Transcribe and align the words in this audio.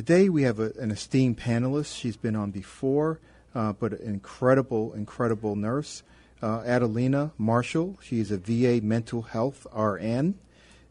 Today 0.00 0.30
we 0.30 0.44
have 0.44 0.58
a, 0.58 0.72
an 0.78 0.90
esteemed 0.90 1.36
panelist. 1.36 1.94
She's 1.94 2.16
been 2.16 2.34
on 2.34 2.52
before, 2.52 3.20
uh, 3.54 3.74
but 3.74 3.92
an 3.92 4.14
incredible, 4.14 4.94
incredible 4.94 5.56
nurse, 5.56 6.02
uh, 6.42 6.62
Adelina 6.64 7.32
Marshall. 7.36 7.98
She 8.02 8.18
is 8.18 8.30
a 8.30 8.38
VA 8.38 8.80
mental 8.82 9.20
health 9.20 9.66
RN 9.76 10.38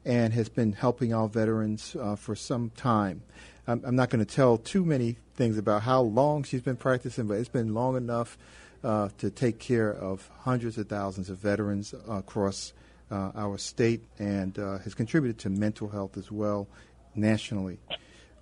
and 0.05 0.33
has 0.33 0.47
been 0.47 0.73
helping 0.73 1.11
our 1.11 1.27
veterans 1.27 1.95
uh, 1.99 2.17
for 2.17 2.35
some 2.35 2.69
time. 2.77 3.23
I'm, 3.65 3.81
I'm 3.83 3.95
not 3.95 4.11
going 4.11 4.23
to 4.23 4.31
tell 4.31 4.59
too 4.59 4.85
many 4.85 5.17
things 5.33 5.57
about 5.57 5.81
how 5.81 6.01
long 6.01 6.43
she's 6.43 6.61
been 6.61 6.77
practicing, 6.77 7.25
but 7.25 7.39
it's 7.39 7.49
been 7.49 7.73
long 7.73 7.97
enough 7.97 8.37
uh, 8.83 9.09
to 9.17 9.31
take 9.31 9.57
care 9.57 9.91
of 9.91 10.29
hundreds 10.41 10.77
of 10.77 10.87
thousands 10.87 11.31
of 11.31 11.39
veterans 11.39 11.95
across 12.07 12.73
uh, 13.09 13.31
our 13.33 13.57
state 13.57 14.03
and 14.19 14.59
uh, 14.59 14.77
has 14.77 14.93
contributed 14.93 15.39
to 15.39 15.49
mental 15.49 15.89
health 15.89 16.15
as 16.15 16.31
well 16.31 16.67
nationally. 17.15 17.79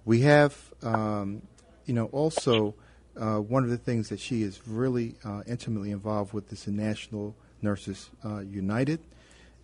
We 0.07 0.21
have, 0.21 0.57
um, 0.83 1.41
you 1.85 1.93
know, 1.93 2.05
also 2.05 2.75
uh, 3.17 3.39
one 3.39 3.65
of 3.65 3.69
the 3.69 3.77
things 3.77 4.07
that 4.07 4.21
she 4.21 4.41
is 4.41 4.61
really 4.65 5.15
uh, 5.25 5.43
intimately 5.45 5.91
involved 5.91 6.31
with 6.31 6.49
is 6.53 6.63
the 6.63 6.71
National 6.71 7.35
Nurses 7.61 8.09
uh, 8.23 8.39
United. 8.39 9.01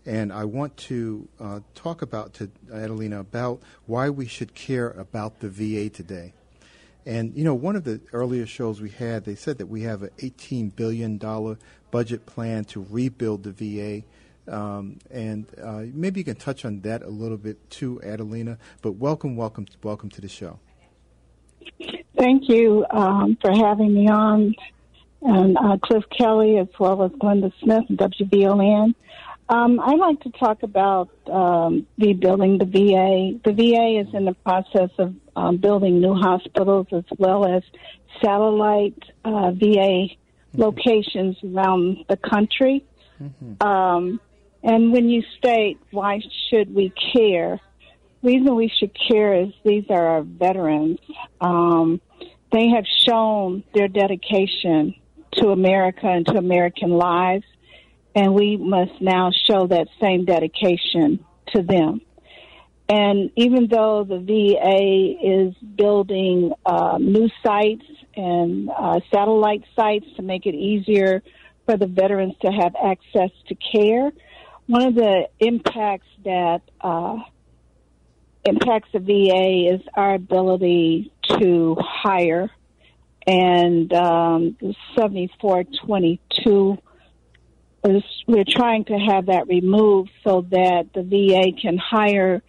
And 0.06 0.34
I 0.34 0.44
want 0.44 0.76
to 0.90 1.30
uh, 1.40 1.60
talk 1.76 2.02
about 2.02 2.34
to 2.34 2.52
Adelina 2.74 3.22
about 3.22 3.62
why 3.86 4.10
we 4.10 4.28
should 4.28 4.54
care 4.54 4.90
about 4.90 5.40
the 5.40 5.48
VA 5.48 5.90
today. 5.90 6.34
And 7.06 7.34
you 7.38 7.46
know, 7.46 7.56
one 7.56 7.78
of 7.78 7.86
the 7.86 8.02
earlier 8.12 8.46
shows 8.46 8.82
we 8.82 8.90
had, 8.90 9.24
they 9.24 9.36
said 9.36 9.60
that 9.60 9.68
we 9.68 9.84
have 9.84 10.04
an 10.04 10.12
$18 10.18 10.76
billion 10.76 11.18
budget 11.90 12.26
plan 12.26 12.66
to 12.66 12.86
rebuild 12.90 13.44
the 13.44 13.52
VA. 13.54 14.06
Um, 14.48 15.00
and 15.10 15.46
uh, 15.62 15.84
maybe 15.94 16.20
you 16.20 16.26
can 16.26 16.36
touch 16.36 16.66
on 16.66 16.82
that 16.82 17.02
a 17.02 17.10
little 17.10 17.38
bit 17.38 17.70
too, 17.70 18.02
Adelina. 18.04 18.58
But 18.82 18.94
welcome, 18.94 19.36
welcome, 19.36 19.68
welcome 19.82 20.10
to 20.12 20.22
the 20.22 20.28
show. 20.28 20.60
Thank 22.18 22.50
you 22.50 22.86
um, 22.92 23.38
for 23.42 23.52
having 23.52 23.94
me 23.94 24.08
on, 24.08 24.56
and 25.22 25.58
uh, 25.58 25.78
Cliff 25.82 26.04
Kelly 26.18 26.58
as 26.58 26.68
well 26.80 27.04
as 27.04 27.12
Glenda 27.12 27.52
Smith 27.62 27.86
and 27.90 27.98
WVON. 27.98 28.94
Um, 29.50 29.80
I'd 29.80 30.00
like 30.00 30.22
to 30.22 30.30
talk 30.32 30.64
about 30.64 31.10
um, 31.30 31.86
rebuilding 31.98 32.58
the 32.58 32.66
VA. 32.66 33.40
The 33.44 33.54
VA 33.54 34.00
is 34.08 34.14
in 34.14 34.26
the 34.26 34.34
process 34.34 34.90
of 34.98 35.16
um, 35.36 35.58
building 35.58 36.00
new 36.00 36.16
hospitals 36.16 36.88
as 36.92 37.04
well 37.18 37.46
as 37.46 37.64
satellite 38.24 38.98
uh, 39.26 39.52
VA 39.52 40.08
mm-hmm. 40.56 40.62
locations 40.62 41.38
around 41.44 42.06
the 42.08 42.18
country. 42.18 42.86
Mm-hmm. 43.22 43.66
Um, 43.66 44.20
and 44.64 44.92
when 44.94 45.10
you 45.10 45.24
state 45.38 45.80
why 45.92 46.22
should 46.50 46.74
we 46.74 46.94
care, 47.14 47.60
reason 48.22 48.56
we 48.56 48.72
should 48.80 48.98
care 49.08 49.42
is 49.42 49.50
these 49.64 49.86
are 49.90 50.08
our 50.08 50.22
veterans. 50.22 51.00
Um, 51.42 52.02
they 52.52 52.70
have 52.70 52.86
shown 53.06 53.64
their 53.74 53.88
dedication 53.88 54.96
to 55.34 55.50
America 55.50 56.06
and 56.08 56.26
to 56.28 56.38
American 56.38 56.92
lives, 56.92 57.46
and 58.16 58.34
we 58.34 58.58
must 58.58 59.02
now 59.02 59.32
show 59.48 59.68
that 59.68 59.88
same 60.00 60.26
dedication 60.26 61.26
to 61.54 61.62
them. 61.62 62.02
And 62.88 63.32
even 63.36 63.68
though 63.68 64.04
the 64.04 64.20
VA 64.20 65.16
is 65.26 65.56
building 65.76 66.54
uh, 66.66 66.98
new 67.00 67.30
sites 67.44 67.86
and 68.16 68.70
uh, 68.70 69.00
satellite 69.12 69.64
sites 69.76 70.06
to 70.18 70.22
make 70.22 70.46
it 70.46 70.54
easier 70.54 71.24
for 71.66 71.78
the 71.78 71.88
veterans 71.88 72.36
to 72.42 72.52
have 72.52 72.76
access 72.76 73.32
to 73.48 73.56
care, 73.56 74.12
one 74.68 74.84
of 74.84 74.96
the 74.96 75.28
impacts 75.40 76.08
that 76.24 76.62
uh, 76.82 77.18
impacts 78.46 78.90
the 78.94 79.00
VA 79.00 79.76
is 79.76 79.82
our 79.96 80.16
ability 80.16 81.12
to 81.40 81.76
hire, 81.80 82.50
and 83.26 83.92
um, 83.94 84.58
7422 84.96 86.78
is 87.86 88.04
we're 88.28 88.46
trying 88.48 88.86
to 88.86 88.94
have 88.94 89.26
that 89.26 89.48
removed 89.48 90.10
so 90.24 90.46
that 90.52 90.90
the 90.94 91.04
VA 91.04 91.52
can 91.60 91.78
hire 91.78 92.42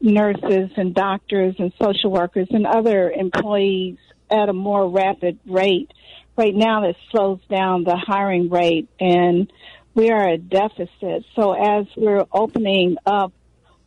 nurses 0.00 0.70
and 0.76 0.94
doctors 0.94 1.54
and 1.58 1.72
social 1.80 2.10
workers 2.10 2.48
and 2.50 2.66
other 2.66 3.10
employees 3.10 3.98
at 4.30 4.48
a 4.48 4.52
more 4.52 4.88
rapid 4.88 5.38
rate. 5.46 5.92
Right 6.36 6.54
now, 6.54 6.86
this 6.86 6.96
slows 7.10 7.40
down 7.50 7.84
the 7.84 7.96
hiring 7.96 8.48
rate, 8.48 8.88
and 8.98 9.52
we 9.94 10.10
are 10.10 10.28
at 10.28 10.48
deficit. 10.48 11.24
So 11.34 11.52
as 11.52 11.86
we're 11.96 12.26
opening 12.32 12.96
up 13.06 13.32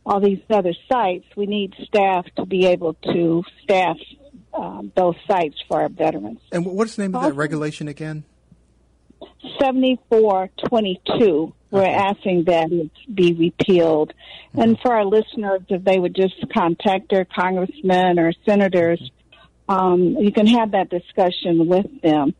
all 0.06 0.20
these 0.20 0.40
other 0.50 0.74
sites, 0.88 1.24
we 1.36 1.46
need 1.46 1.74
staff 1.84 2.26
to 2.36 2.44
be 2.44 2.66
able 2.66 2.94
to 2.94 3.42
staff 3.62 3.96
um, 4.52 4.92
those 4.96 5.16
sites 5.26 5.56
for 5.66 5.80
our 5.82 5.88
veterans. 5.88 6.40
And 6.52 6.64
what's 6.66 6.96
the 6.96 7.02
name 7.02 7.14
of 7.14 7.22
that 7.22 7.34
regulation 7.34 7.88
again? 7.88 8.24
7422. 9.58 11.54
We're 11.70 11.82
okay. 11.82 11.92
asking 11.92 12.44
that 12.44 12.70
it 12.70 12.90
be 13.12 13.32
repealed. 13.32 14.12
Mm-hmm. 14.50 14.60
And 14.60 14.78
for 14.80 14.94
our 14.94 15.04
listeners, 15.04 15.62
if 15.68 15.82
they 15.82 15.98
would 15.98 16.14
just 16.14 16.34
contact 16.52 17.10
their 17.10 17.24
congressmen 17.24 18.18
or 18.18 18.32
senators, 18.44 19.10
um, 19.68 20.16
you 20.18 20.30
can 20.30 20.46
have 20.46 20.72
that 20.72 20.90
discussion 20.90 21.66
with 21.66 21.86
them. 22.02 22.34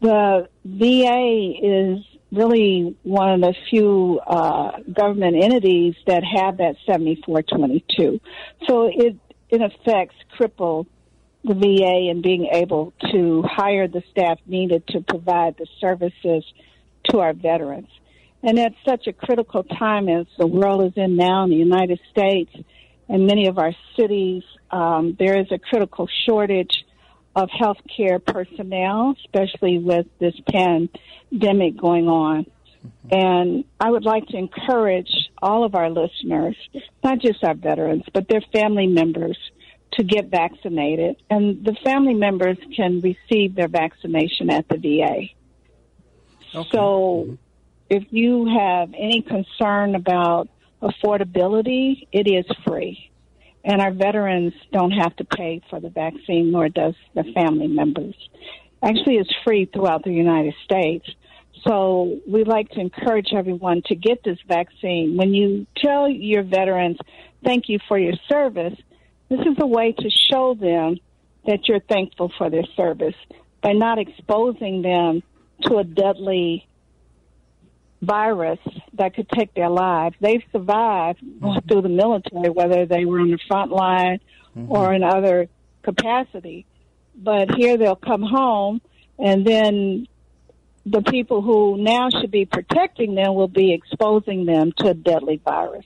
The 0.00 0.48
VA 0.64 1.54
is 1.60 2.04
really 2.30 2.96
one 3.02 3.30
of 3.30 3.40
the 3.40 3.54
few 3.70 4.20
uh, 4.26 4.72
government 4.92 5.36
entities 5.42 5.94
that 6.06 6.22
have 6.24 6.58
that 6.58 6.76
7422. 6.86 8.20
So 8.66 8.90
it, 8.92 9.16
in 9.50 9.62
effect, 9.62 10.14
crippled 10.36 10.86
the 11.44 11.54
VA 11.54 12.10
in 12.10 12.20
being 12.20 12.48
able 12.52 12.92
to 13.12 13.42
hire 13.42 13.88
the 13.88 14.02
staff 14.10 14.38
needed 14.46 14.86
to 14.88 15.00
provide 15.00 15.56
the 15.56 15.66
services 15.80 16.44
to 17.10 17.20
our 17.20 17.32
veterans. 17.32 17.88
And 18.42 18.58
at 18.58 18.72
such 18.84 19.06
a 19.06 19.12
critical 19.12 19.64
time 19.64 20.08
as 20.08 20.26
the 20.38 20.46
world 20.46 20.84
is 20.84 20.92
in 20.96 21.16
now 21.16 21.44
in 21.44 21.50
the 21.50 21.56
United 21.56 22.00
States 22.10 22.50
and 23.08 23.26
many 23.26 23.48
of 23.48 23.58
our 23.58 23.72
cities, 23.96 24.42
um, 24.70 25.16
there 25.18 25.40
is 25.40 25.46
a 25.50 25.58
critical 25.58 26.08
shortage 26.26 26.84
of 27.38 27.48
healthcare 27.50 28.24
personnel, 28.24 29.14
especially 29.24 29.78
with 29.78 30.06
this 30.18 30.34
pandemic 30.50 31.76
going 31.80 32.08
on. 32.08 32.44
Mm-hmm. 32.44 33.08
And 33.14 33.64
I 33.78 33.90
would 33.90 34.04
like 34.04 34.26
to 34.28 34.36
encourage 34.36 35.30
all 35.40 35.64
of 35.64 35.76
our 35.76 35.88
listeners, 35.88 36.56
not 37.04 37.20
just 37.20 37.44
our 37.44 37.54
veterans, 37.54 38.02
but 38.12 38.28
their 38.28 38.42
family 38.52 38.88
members, 38.88 39.38
to 39.92 40.02
get 40.02 40.26
vaccinated. 40.26 41.16
And 41.30 41.64
the 41.64 41.76
family 41.84 42.14
members 42.14 42.58
can 42.74 43.00
receive 43.00 43.54
their 43.54 43.68
vaccination 43.68 44.50
at 44.50 44.68
the 44.68 44.76
VA. 44.76 45.28
Okay. 46.58 46.68
So 46.72 47.38
if 47.88 48.04
you 48.10 48.46
have 48.46 48.90
any 48.98 49.22
concern 49.22 49.94
about 49.94 50.48
affordability, 50.82 52.06
it 52.12 52.26
is 52.26 52.44
free 52.66 53.07
and 53.68 53.82
our 53.82 53.92
veterans 53.92 54.54
don't 54.72 54.92
have 54.92 55.14
to 55.16 55.24
pay 55.24 55.60
for 55.68 55.78
the 55.78 55.90
vaccine, 55.90 56.50
nor 56.50 56.70
does 56.70 56.94
the 57.14 57.22
family 57.34 57.68
members. 57.68 58.14
Actually, 58.82 59.16
it's 59.16 59.32
free 59.44 59.66
throughout 59.66 60.02
the 60.04 60.12
United 60.12 60.54
States. 60.64 61.06
So 61.66 62.18
we 62.26 62.44
like 62.44 62.70
to 62.70 62.80
encourage 62.80 63.28
everyone 63.36 63.82
to 63.86 63.94
get 63.94 64.24
this 64.24 64.38
vaccine. 64.48 65.16
When 65.18 65.34
you 65.34 65.66
tell 65.76 66.08
your 66.08 66.44
veterans, 66.44 66.96
thank 67.44 67.68
you 67.68 67.78
for 67.88 67.98
your 67.98 68.14
service, 68.28 68.74
this 69.28 69.40
is 69.40 69.56
a 69.60 69.66
way 69.66 69.92
to 69.92 70.10
show 70.30 70.54
them 70.54 70.98
that 71.46 71.68
you're 71.68 71.80
thankful 71.80 72.32
for 72.38 72.48
their 72.48 72.64
service 72.74 73.16
by 73.62 73.72
not 73.72 73.98
exposing 73.98 74.80
them 74.80 75.22
to 75.64 75.78
a 75.78 75.84
deadly 75.84 76.67
virus 78.00 78.58
that 78.94 79.14
could 79.14 79.28
take 79.30 79.54
their 79.54 79.70
lives. 79.70 80.16
They've 80.20 80.42
survived 80.52 81.20
mm-hmm. 81.22 81.66
through 81.68 81.82
the 81.82 81.88
military, 81.88 82.50
whether 82.50 82.86
they 82.86 83.04
were 83.04 83.20
on 83.20 83.30
the 83.30 83.38
front 83.48 83.72
line 83.72 84.20
mm-hmm. 84.56 84.70
or 84.70 84.92
in 84.92 85.02
other 85.02 85.48
capacity. 85.82 86.66
But 87.16 87.50
here 87.56 87.76
they'll 87.76 87.96
come 87.96 88.22
home, 88.22 88.80
and 89.18 89.44
then 89.44 90.06
the 90.86 91.02
people 91.02 91.42
who 91.42 91.76
now 91.76 92.08
should 92.10 92.30
be 92.30 92.46
protecting 92.46 93.14
them 93.14 93.34
will 93.34 93.48
be 93.48 93.74
exposing 93.74 94.46
them 94.46 94.72
to 94.78 94.90
a 94.90 94.94
deadly 94.94 95.40
virus. 95.44 95.84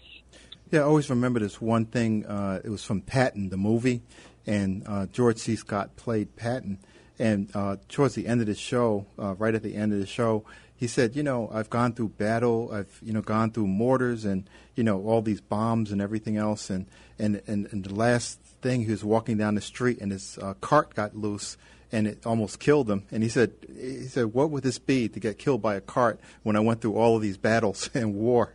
Yeah, 0.71 0.81
I 0.81 0.83
always 0.85 1.11
remember 1.11 1.41
this 1.41 1.61
one 1.61 1.87
thing. 1.87 2.25
Uh, 2.27 2.61
it 2.65 2.69
was 2.69 2.85
from 2.85 3.01
Patton, 3.01 3.49
the 3.49 3.57
movie, 3.57 4.03
and 4.47 4.83
uh, 4.87 5.07
George 5.07 5.39
C. 5.39 5.57
Scott 5.57 5.97
played 5.97 6.37
Patton. 6.37 6.79
And 7.19 7.51
uh, 7.55 7.77
towards 7.89 8.15
the 8.15 8.27
end 8.27 8.41
of 8.41 8.47
the 8.47 8.55
show, 8.55 9.07
uh, 9.19 9.35
right 9.35 9.55
at 9.55 9.63
the 9.63 9.75
end 9.75 9.93
of 9.93 10.01
the 10.01 10.07
show, 10.07 10.45
he 10.75 10.87
said, 10.87 11.15
"You 11.15 11.23
know, 11.23 11.51
I've 11.53 11.71
gone 11.71 11.93
through 11.93 12.11
battle. 12.11 12.71
I've 12.73 12.99
you 13.03 13.13
know 13.13 13.21
gone 13.21 13.51
through 13.51 13.69
mortars 13.69 14.25
and 14.25 14.49
you 14.75 14.83
know 14.83 15.03
all 15.05 15.23
these 15.23 15.41
bombs 15.41 15.93
and 15.93 16.01
everything 16.01 16.37
else. 16.37 16.71
And 16.71 16.87
and 17.19 17.43
and, 17.47 17.69
and 17.71 17.85
the 17.85 17.95
last 17.95 18.41
thing, 18.63 18.85
he 18.85 18.91
was 18.91 19.05
walking 19.05 19.37
down 19.37 19.55
the 19.55 19.61
street 19.61 20.01
and 20.01 20.11
his 20.13 20.39
uh, 20.41 20.55
cart 20.55 20.95
got 20.95 21.17
loose." 21.17 21.57
and 21.93 22.07
it 22.07 22.27
almost 22.27 22.59
killed 22.59 22.91
him. 22.91 23.05
And 23.13 23.23
he 23.23 23.29
said, 23.29 23.53
he 23.69 24.05
said, 24.05 24.33
what 24.33 24.51
would 24.51 24.63
this 24.63 24.79
be 24.79 25.09
to 25.11 25.21
get 25.21 25.39
killed 25.39 25.61
by 25.61 25.75
a 25.75 25.81
cart 25.81 26.19
when 26.43 26.57
I 26.57 26.61
went 26.61 26.81
through 26.81 26.97
all 26.97 27.17
of 27.17 27.23
these 27.23 27.37
battles 27.37 27.91
and 27.95 28.15
war 28.15 28.55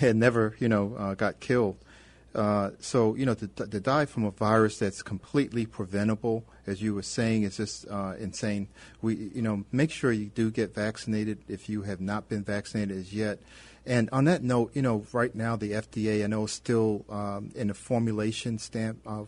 and 0.00 0.18
never, 0.18 0.56
you 0.58 0.68
know, 0.68 0.94
uh, 0.98 1.14
got 1.14 1.38
killed? 1.38 1.76
Uh, 2.38 2.70
so 2.78 3.16
you 3.16 3.26
know 3.26 3.34
to, 3.34 3.48
to, 3.48 3.80
die 3.80 4.06
from 4.06 4.24
a 4.24 4.30
virus 4.30 4.78
that's 4.78 5.02
completely 5.02 5.66
preventable, 5.66 6.44
as 6.68 6.80
you 6.80 6.94
were 6.94 7.02
saying, 7.02 7.42
is 7.42 7.56
just 7.56 7.84
uh, 7.90 8.14
insane. 8.20 8.68
We 9.02 9.16
you 9.34 9.42
know 9.42 9.64
make 9.72 9.90
sure 9.90 10.12
you 10.12 10.26
do 10.26 10.52
get 10.52 10.72
vaccinated 10.72 11.38
if 11.48 11.68
you 11.68 11.82
have 11.82 12.00
not 12.00 12.28
been 12.28 12.44
vaccinated 12.44 12.96
as 12.96 13.12
yet. 13.12 13.40
And 13.88 14.08
on 14.12 14.26
that 14.26 14.42
note, 14.42 14.70
you 14.74 14.82
know 14.82 15.06
right 15.12 15.34
now 15.34 15.56
the 15.56 15.72
FDA 15.72 16.22
I 16.22 16.26
know 16.28 16.44
is 16.44 16.52
still 16.52 17.04
um, 17.08 17.50
in 17.54 17.70
a 17.70 17.74
formulation 17.74 18.58
stamp 18.58 18.98
uh, 19.06 19.24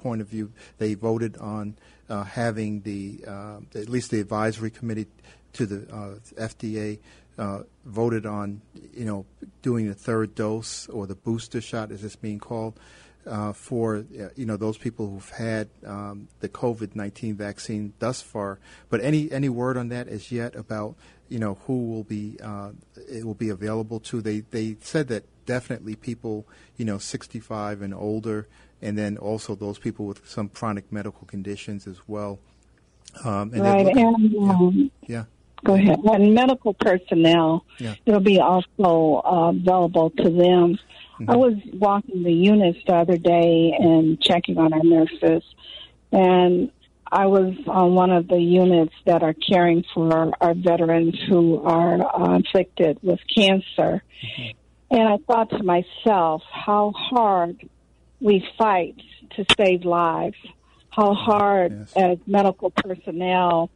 point 0.00 0.20
of 0.20 0.28
view. 0.28 0.52
They 0.78 0.94
voted 0.94 1.36
on 1.36 1.76
uh, 2.08 2.22
having 2.22 2.82
the 2.82 3.24
uh, 3.26 3.58
at 3.74 3.88
least 3.88 4.10
the 4.10 4.20
advisory 4.20 4.70
committee 4.70 5.08
to 5.54 5.66
the 5.66 6.20
FDA 6.36 6.98
uh, 7.38 7.60
voted 7.84 8.26
on, 8.26 8.60
you 8.94 9.04
know, 9.04 9.26
doing 9.62 9.88
the 9.88 9.94
third 9.94 10.34
dose 10.34 10.88
or 10.88 11.06
the 11.06 11.14
booster 11.14 11.60
shot, 11.60 11.90
as 11.90 12.04
it's 12.04 12.16
being 12.16 12.38
called, 12.38 12.78
uh, 13.26 13.52
for 13.52 13.96
uh, 13.96 14.28
you 14.36 14.44
know 14.46 14.56
those 14.56 14.76
people 14.78 15.08
who've 15.08 15.30
had 15.30 15.68
um, 15.86 16.28
the 16.40 16.48
COVID 16.48 16.94
nineteen 16.94 17.34
vaccine 17.34 17.92
thus 17.98 18.20
far. 18.20 18.58
But 18.90 19.00
any 19.00 19.30
any 19.32 19.48
word 19.48 19.76
on 19.76 19.88
that 19.88 20.08
as 20.08 20.30
yet 20.30 20.54
about 20.54 20.94
you 21.28 21.38
know 21.38 21.58
who 21.66 21.86
will 21.88 22.04
be 22.04 22.38
uh, 22.42 22.70
it 22.96 23.24
will 23.24 23.34
be 23.34 23.48
available 23.48 24.00
to? 24.00 24.20
They 24.20 24.40
they 24.40 24.76
said 24.80 25.08
that 25.08 25.24
definitely 25.46 25.96
people 25.96 26.46
you 26.76 26.84
know 26.84 26.98
sixty 26.98 27.40
five 27.40 27.82
and 27.82 27.94
older, 27.94 28.46
and 28.82 28.96
then 28.96 29.16
also 29.16 29.54
those 29.54 29.78
people 29.78 30.06
with 30.06 30.26
some 30.28 30.48
chronic 30.48 30.92
medical 30.92 31.26
conditions 31.26 31.86
as 31.86 32.00
well. 32.06 32.38
Um, 33.24 33.52
and 33.52 33.62
right, 33.62 33.86
looking, 33.86 34.06
and 34.06 34.50
um, 34.50 34.90
yeah. 35.02 35.08
yeah. 35.08 35.24
Go 35.64 35.74
ahead. 35.74 35.98
And 36.04 36.34
medical 36.34 36.74
personnel, 36.74 37.64
yeah. 37.78 37.94
it'll 38.04 38.20
be 38.20 38.38
also 38.38 39.22
uh, 39.24 39.48
available 39.48 40.10
to 40.10 40.24
them. 40.24 40.78
Mm-hmm. 41.18 41.30
I 41.30 41.36
was 41.36 41.54
walking 41.72 42.22
the 42.22 42.32
units 42.32 42.78
the 42.86 42.96
other 42.96 43.16
day 43.16 43.74
and 43.78 44.20
checking 44.20 44.58
on 44.58 44.74
our 44.74 44.82
nurses, 44.82 45.42
and 46.12 46.70
I 47.14 47.26
was 47.26 47.54
on 47.68 47.94
one 47.94 48.10
of 48.10 48.26
the 48.26 48.40
units 48.40 48.92
that 49.06 49.22
are 49.22 49.34
caring 49.34 49.84
for 49.94 50.32
our 50.40 50.52
veterans 50.54 51.16
who 51.28 51.62
are 51.62 52.00
uh, 52.00 52.40
afflicted 52.40 52.98
with 53.02 53.20
cancer. 53.34 54.02
Mm-hmm. 54.02 54.50
And 54.90 55.08
I 55.08 55.16
thought 55.24 55.50
to 55.50 55.62
myself 55.62 56.42
how 56.50 56.92
hard 56.92 57.68
we 58.20 58.44
fight 58.58 58.96
to 59.36 59.44
save 59.56 59.84
lives, 59.84 60.36
how 60.90 61.14
hard 61.14 61.72
yes. 61.72 61.92
as 61.94 62.18
medical 62.26 62.70
personnel 62.70 63.70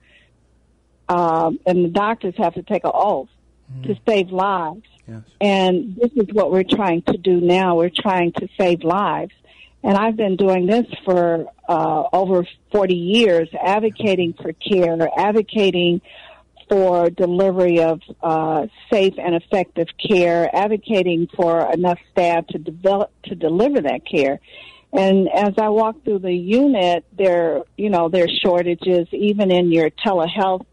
um, 1.09 1.61
and 1.65 1.85
the 1.85 1.91
doctors 1.91 2.35
have 2.39 2.55
to 2.55 2.63
take 2.63 2.85
an 2.85 2.91
oath 2.93 3.29
mm. 3.73 3.83
to 3.85 3.97
save 4.07 4.31
lives. 4.31 4.83
Yes. 5.07 5.23
And 5.41 5.97
this 5.97 6.11
is 6.17 6.27
what 6.33 6.51
we're 6.51 6.65
trying 6.65 7.03
to 7.03 7.17
do 7.17 7.41
now. 7.41 7.77
We're 7.77 7.91
trying 7.95 8.33
to 8.33 8.49
save 8.59 8.83
lives. 8.83 9.33
And 9.83 9.97
I've 9.97 10.17
been 10.17 10.37
doing 10.37 10.67
this 10.67 10.87
for 11.05 11.47
uh, 11.69 12.03
over 12.13 12.47
40 12.73 12.95
years, 12.95 13.49
advocating 13.61 14.35
for 14.35 14.53
care, 14.53 14.97
advocating 15.17 16.01
for 16.69 17.11
delivery 17.11 17.81
of 17.81 18.01
uh, 18.23 18.67
safe 18.93 19.15
and 19.19 19.35
effective 19.35 19.87
care, 19.99 20.55
advocating 20.55 21.29
for 21.35 21.73
enough 21.73 21.99
staff 22.13 22.47
to 22.49 22.59
develop 22.59 23.11
to 23.25 23.35
deliver 23.35 23.81
that 23.81 24.01
care. 24.05 24.41
And 24.93 25.29
as 25.29 25.55
I 25.59 25.69
walk 25.69 26.05
through 26.05 26.21
the 26.21 26.35
unit, 26.35 27.05
there, 27.17 27.63
you 27.77 27.91
know, 27.91 28.09
there's 28.09 28.39
shortages 28.43 29.07
even 29.13 29.51
in 29.51 29.71
your 29.71 29.91
telehealth 29.91 30.65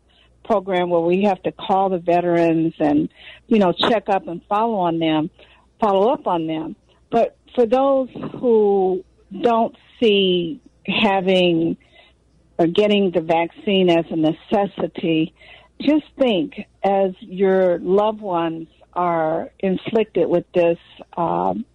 program 0.46 0.90
where 0.90 1.02
we 1.02 1.24
have 1.24 1.42
to 1.44 1.52
call 1.52 1.90
the 1.90 1.98
veterans 1.98 2.74
and, 2.80 3.10
you 3.48 3.60
know, 3.60 3.74
check 3.74 4.07
up 4.07 4.28
and 4.28 4.42
follow 4.48 4.75
on 4.75 5.00
them, 5.00 5.30
follow 5.80 6.13
up 6.13 6.28
on 6.28 6.48
them. 6.48 6.75
But 7.10 7.38
for 7.56 7.66
those 7.66 8.10
who 8.40 9.04
don't 9.42 9.75
see 10.00 10.62
having 10.86 11.78
or 12.57 12.68
getting 12.68 13.12
the 13.12 13.22
vaccine 13.22 13.90
as 13.90 14.06
a 14.12 14.16
necessity, 14.16 15.34
just 15.81 16.06
think 16.18 16.68
as 16.84 17.12
your 17.19 17.80
loved 17.80 18.22
ones 18.22 18.68
are 18.94 19.52
inflicted 19.60 20.30
with 20.30 20.46
this 20.54 20.78
um, 21.18 21.66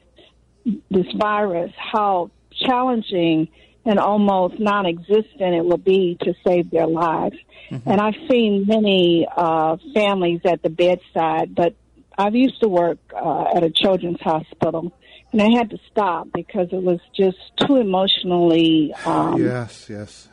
this 0.91 1.07
virus, 1.17 1.73
how 1.77 2.31
challenging 2.53 3.49
and 3.85 3.99
almost 3.99 4.59
non-existent 4.59 5.55
it 5.55 5.65
will 5.65 5.79
be 5.79 6.17
to 6.21 6.35
save 6.47 6.71
their 6.71 6.87
lives. 6.87 7.37
Mm-hmm. 7.71 7.91
And 7.91 8.01
I've 8.01 8.17
seen 8.31 8.67
many 8.67 9.27
uh, 9.35 9.79
families 9.95 10.41
at 10.45 10.63
the 10.63 10.69
bedside, 10.69 11.55
but 11.55 11.75
I've 12.17 12.35
used 12.35 12.61
to 12.61 12.69
work 12.69 12.99
uh, 13.15 13.45
at 13.55 13.63
a 13.63 13.71
children's 13.71 14.21
hospital, 14.21 14.93
and 15.33 15.41
I 15.41 15.51
had 15.57 15.71
to 15.71 15.79
stop 15.91 16.29
because 16.35 16.69
it 16.73 16.83
was 16.83 16.99
just 17.17 17.39
too 17.61 17.77
emotionally 17.77 18.93
um, 19.05 19.41
yes, 19.41 19.87
yes, 19.89 20.29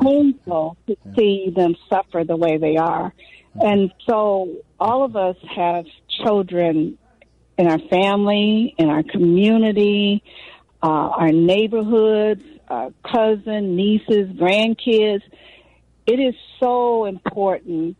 painful 0.00 0.76
to 0.86 0.96
yeah. 1.04 1.12
see 1.16 1.52
them 1.54 1.74
suffer 1.88 2.24
the 2.24 2.36
way 2.36 2.58
they 2.58 2.76
are. 2.76 3.12
Mm-hmm. 3.56 3.66
And 3.66 3.94
so 4.06 4.56
all 4.78 5.04
of 5.04 5.16
us 5.16 5.36
have 5.54 5.86
children 6.22 6.98
in 7.56 7.66
our 7.66 7.78
family, 7.78 8.74
in 8.76 8.90
our 8.90 9.02
community, 9.02 10.22
uh, 10.82 10.86
our 10.86 11.32
neighborhoods, 11.32 12.44
uh, 12.68 12.90
cousin, 13.10 13.76
nieces, 13.76 14.28
grandkids. 14.36 15.22
It 16.06 16.18
is 16.18 16.34
so 16.58 17.04
important 17.06 17.96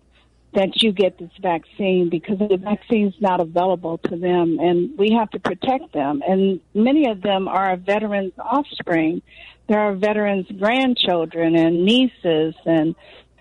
that 0.54 0.82
you 0.82 0.92
get 0.92 1.18
this 1.18 1.30
vaccine 1.40 2.10
because 2.10 2.38
the 2.38 2.58
vaccine 2.58 3.08
is 3.08 3.20
not 3.20 3.40
available 3.40 3.98
to 3.98 4.16
them 4.16 4.58
and 4.60 4.98
we 4.98 5.12
have 5.12 5.30
to 5.30 5.40
protect 5.40 5.92
them. 5.92 6.22
And 6.26 6.60
many 6.74 7.10
of 7.10 7.22
them 7.22 7.48
are 7.48 7.76
veterans' 7.76 8.34
offspring. 8.38 9.22
There 9.68 9.80
are 9.80 9.94
veterans' 9.94 10.46
grandchildren 10.58 11.56
and 11.56 11.84
nieces 11.84 12.54
and 12.66 12.94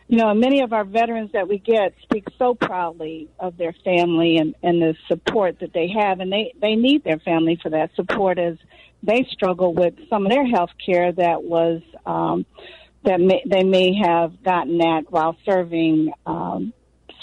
you 0.08 0.18
know, 0.18 0.34
many 0.34 0.60
of 0.60 0.74
our 0.74 0.84
veterans 0.84 1.32
that 1.32 1.48
we 1.48 1.58
get 1.58 1.94
speak 2.04 2.28
so 2.38 2.54
proudly 2.54 3.30
of 3.40 3.56
their 3.56 3.74
family 3.86 4.36
and, 4.36 4.56
and 4.62 4.82
the 4.82 4.94
support 5.08 5.60
that 5.62 5.72
they 5.72 5.88
have, 5.88 6.20
and 6.20 6.30
they, 6.30 6.54
they 6.60 6.76
need 6.76 7.06
their 7.06 7.20
family 7.20 7.58
for 7.64 7.70
that 7.70 7.96
support 7.96 8.38
as 8.38 8.58
they 9.02 9.26
struggle 9.32 9.74
with 9.74 9.94
some 10.10 10.26
of 10.26 10.32
their 10.34 10.46
health 10.46 10.72
care 10.86 11.14
that 11.14 11.44
was 11.44 11.82
um, 12.06 12.46
that 13.06 13.22
may, 13.22 13.42
they 13.50 13.64
may 13.64 13.94
have 14.04 14.44
gotten 14.44 14.82
at 14.82 15.10
while 15.10 15.38
serving 15.46 16.12
um, 16.26 16.74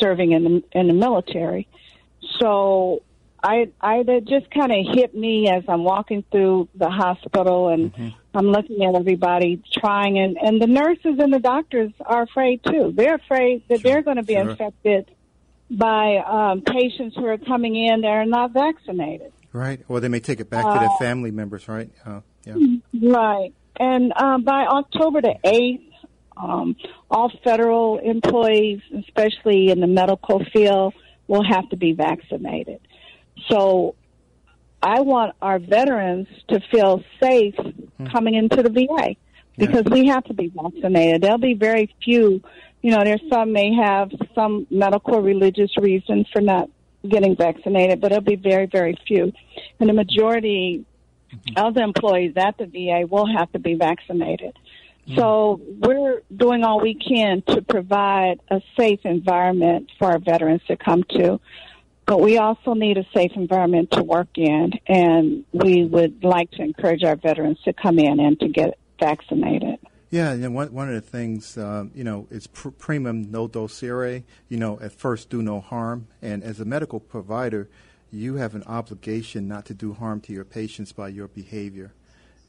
serving 0.01 0.33
in 0.33 0.45
the 0.45 0.63
in 0.73 0.89
the 0.89 0.95
military. 0.95 1.69
So 2.41 3.03
I 3.43 3.71
I 3.81 4.03
that 4.03 4.25
just 4.27 4.51
kind 4.51 4.73
of 4.73 4.95
hit 4.95 5.15
me 5.15 5.49
as 5.49 5.65
I'm 5.69 5.85
walking 5.85 6.25
through 6.31 6.69
the 6.75 6.91
hospital 6.91 7.69
and 7.69 7.93
mm-hmm. 7.93 8.09
I'm 8.35 8.47
looking 8.47 8.85
at 8.85 8.95
everybody 8.95 9.63
trying 9.73 10.19
and 10.19 10.37
and 10.37 10.61
the 10.61 10.67
nurses 10.67 11.19
and 11.19 11.33
the 11.33 11.39
doctors 11.39 11.93
are 12.05 12.23
afraid 12.23 12.63
too. 12.65 12.93
They're 12.95 13.17
afraid 13.17 13.63
that 13.69 13.81
sure. 13.81 13.91
they're 13.91 14.03
going 14.03 14.17
to 14.17 14.23
be 14.23 14.35
sure. 14.35 14.51
infected 14.51 15.11
by 15.71 16.17
um, 16.27 16.63
patients 16.63 17.15
who 17.17 17.27
are 17.27 17.39
coming 17.39 17.77
in 17.77 18.01
that 18.01 18.09
are 18.09 18.25
not 18.25 18.53
vaccinated. 18.53 19.33
Right. 19.53 19.81
Or 19.89 20.01
they 20.01 20.09
may 20.09 20.21
take 20.21 20.41
it 20.41 20.51
back 20.51 20.65
to 20.65 20.79
their 20.79 20.89
uh, 20.89 20.99
family 20.99 21.31
members, 21.31 21.69
right? 21.69 21.91
Uh, 22.05 22.21
yeah. 22.45 22.55
Right. 22.95 23.53
And 23.79 24.13
uh, 24.15 24.39
by 24.39 24.67
October 24.67 25.21
the 25.21 25.35
8th, 25.45 25.88
um, 26.39 26.77
all 27.11 27.31
federal 27.43 27.99
employees, 27.99 28.81
especially 28.99 29.71
in 29.71 29.81
the 29.81 29.87
medical 29.87 30.45
field, 30.53 30.95
will 31.27 31.45
have 31.45 31.69
to 31.71 31.77
be 31.77 31.93
vaccinated. 31.93 32.81
So 33.49 33.95
I 34.83 35.01
want 35.01 35.35
our 35.43 35.59
veterans 35.59 36.29
to 36.49 36.61
feel 36.71 37.03
safe 37.21 37.55
hmm. 37.57 38.07
coming 38.07 38.35
into 38.35 38.63
the 38.63 38.71
VA 38.71 39.17
because 39.57 39.85
yeah. 39.87 39.93
we 39.93 40.07
have 40.07 40.25
to 40.25 40.35
be 40.35 40.53
vaccinated. 40.55 41.23
There'll 41.23 41.39
be 41.39 41.55
very 41.55 41.95
few, 42.03 42.43
you 42.83 42.91
know, 42.93 43.03
there's 43.05 43.23
some 43.29 43.53
may 43.53 43.75
have 43.75 44.11
some 44.35 44.67
medical 44.71 45.21
religious 45.21 45.77
reasons 45.77 46.27
for 46.33 46.41
not 46.41 46.71
getting 47.09 47.37
vaccinated, 47.37 48.01
but 48.01 48.13
it'll 48.13 48.23
be 48.23 48.37
very, 48.37 48.67
very 48.67 48.97
few. 49.07 49.33
And 49.81 49.89
the 49.89 49.93
majority 49.93 50.85
mm-hmm. 51.33 51.67
of 51.67 51.75
the 51.75 51.83
employees 51.83 52.35
at 52.37 52.57
the 52.59 52.67
VA 52.67 53.07
will 53.07 53.27
have 53.27 53.51
to 53.53 53.59
be 53.59 53.75
vaccinated. 53.75 54.57
So 55.17 55.61
we're 55.79 56.23
doing 56.35 56.65
all 56.65 56.81
we 56.81 56.95
can 56.95 57.43
to 57.49 57.63
provide 57.63 58.41
a 58.51 58.61
safe 58.79 59.01
environment 59.05 59.91
for 59.99 60.09
our 60.09 60.19
veterans 60.19 60.63
to 60.69 60.77
come 60.77 61.05
to. 61.11 61.41
But 62.07 62.21
we 62.21 62.39
also 62.39 62.73
need 62.73 62.97
a 62.97 63.07
safe 63.15 63.33
environment 63.35 63.91
to 63.93 64.03
work 64.03 64.29
in, 64.37 64.73
and 64.87 65.45
we 65.53 65.85
would 65.85 66.25
like 66.25 66.51
to 66.53 66.63
encourage 66.63 67.05
our 67.05 67.17
veterans 67.17 67.59
to 67.65 67.75
come 67.75 67.99
in 67.99 68.19
and 68.19 68.41
to 68.41 68.49
get 68.49 68.79
vaccinated. 68.99 69.79
Yeah, 70.11 70.33
and 70.33 70.55
one 70.55 70.73
one 70.73 70.89
of 70.89 70.95
the 70.95 71.03
things, 71.03 71.59
um, 71.59 71.91
you 71.95 72.05
know, 72.05 72.27
it's 72.31 72.47
pr- 72.47 72.71
primum 72.71 73.31
non 73.31 73.51
nocere. 73.51 74.23
You 74.49 74.57
know, 74.57 74.81
at 74.81 74.93
first 74.93 75.29
do 75.29 75.43
no 75.43 75.61
harm, 75.61 76.07
and 76.23 76.43
as 76.43 76.61
a 76.61 76.65
medical 76.65 76.99
provider, 76.99 77.69
you 78.11 78.37
have 78.37 78.55
an 78.55 78.63
obligation 78.65 79.47
not 79.47 79.67
to 79.67 79.75
do 79.75 79.93
harm 79.93 80.23
to 80.23 80.33
your 80.33 80.47
patients 80.47 80.93
by 80.93 81.09
your 81.09 81.29
behavior. 81.29 81.93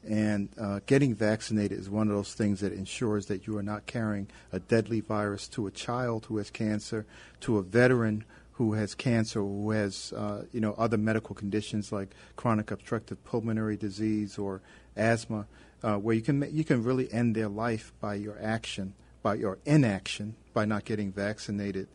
And 0.08 0.48
uh, 0.58 0.80
getting 0.86 1.14
vaccinated 1.14 1.78
is 1.78 1.90
one 1.90 2.08
of 2.08 2.14
those 2.14 2.32
things 2.32 2.60
that 2.60 2.72
ensures 2.72 3.26
that 3.26 3.46
you 3.46 3.58
are 3.58 3.62
not 3.62 3.86
carrying 3.86 4.28
a 4.50 4.58
deadly 4.58 5.00
virus 5.00 5.46
to 5.48 5.66
a 5.66 5.70
child 5.70 6.26
who 6.26 6.38
has 6.38 6.50
cancer, 6.50 7.04
to 7.40 7.58
a 7.58 7.62
veteran 7.62 8.24
who 8.52 8.74
has 8.74 8.94
cancer, 8.94 9.40
who 9.40 9.70
has 9.70 10.12
uh, 10.14 10.44
you 10.52 10.60
know 10.60 10.74
other 10.78 10.98
medical 10.98 11.34
conditions 11.34 11.92
like 11.92 12.14
chronic 12.36 12.70
obstructive 12.70 13.22
pulmonary 13.24 13.76
disease 13.76 14.38
or 14.38 14.62
asthma 14.96 15.46
uh, 15.82 15.96
where 15.96 16.14
you 16.14 16.22
can 16.22 16.46
you 16.52 16.64
can 16.64 16.84
really 16.84 17.12
end 17.12 17.34
their 17.34 17.48
life 17.48 17.92
by 18.00 18.14
your 18.14 18.36
action, 18.40 18.94
by 19.22 19.34
your 19.34 19.58
inaction, 19.64 20.34
by 20.52 20.64
not 20.64 20.84
getting 20.84 21.12
vaccinated. 21.12 21.88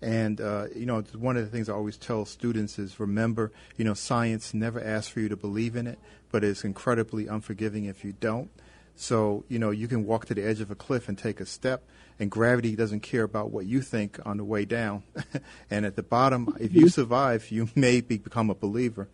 And 0.00 0.40
uh, 0.40 0.66
you 0.74 0.84
know, 0.84 1.02
one 1.16 1.36
of 1.36 1.44
the 1.44 1.50
things 1.50 1.68
I 1.68 1.74
always 1.74 1.96
tell 1.96 2.24
students 2.24 2.78
is 2.78 2.98
remember, 2.98 3.52
you 3.76 3.84
know, 3.84 3.94
science 3.94 4.52
never 4.52 4.82
asks 4.82 5.08
for 5.08 5.20
you 5.20 5.28
to 5.28 5.36
believe 5.36 5.76
in 5.76 5.86
it, 5.86 5.98
but 6.32 6.42
it's 6.42 6.64
incredibly 6.64 7.28
unforgiving 7.28 7.84
if 7.84 8.04
you 8.04 8.12
don't. 8.12 8.50
So 8.96 9.44
you 9.48 9.58
know, 9.58 9.70
you 9.70 9.86
can 9.86 10.04
walk 10.04 10.26
to 10.26 10.34
the 10.34 10.42
edge 10.42 10.60
of 10.60 10.70
a 10.70 10.74
cliff 10.74 11.08
and 11.08 11.16
take 11.16 11.40
a 11.40 11.46
step, 11.46 11.84
and 12.18 12.30
gravity 12.30 12.74
doesn't 12.74 13.00
care 13.00 13.22
about 13.22 13.50
what 13.50 13.66
you 13.66 13.80
think 13.80 14.18
on 14.26 14.36
the 14.38 14.44
way 14.44 14.64
down. 14.64 15.04
and 15.70 15.86
at 15.86 15.96
the 15.96 16.02
bottom, 16.02 16.56
if 16.58 16.74
you 16.74 16.88
survive, 16.88 17.50
you 17.50 17.68
may 17.76 18.00
be, 18.00 18.18
become 18.18 18.50
a 18.50 18.54
believer. 18.54 19.08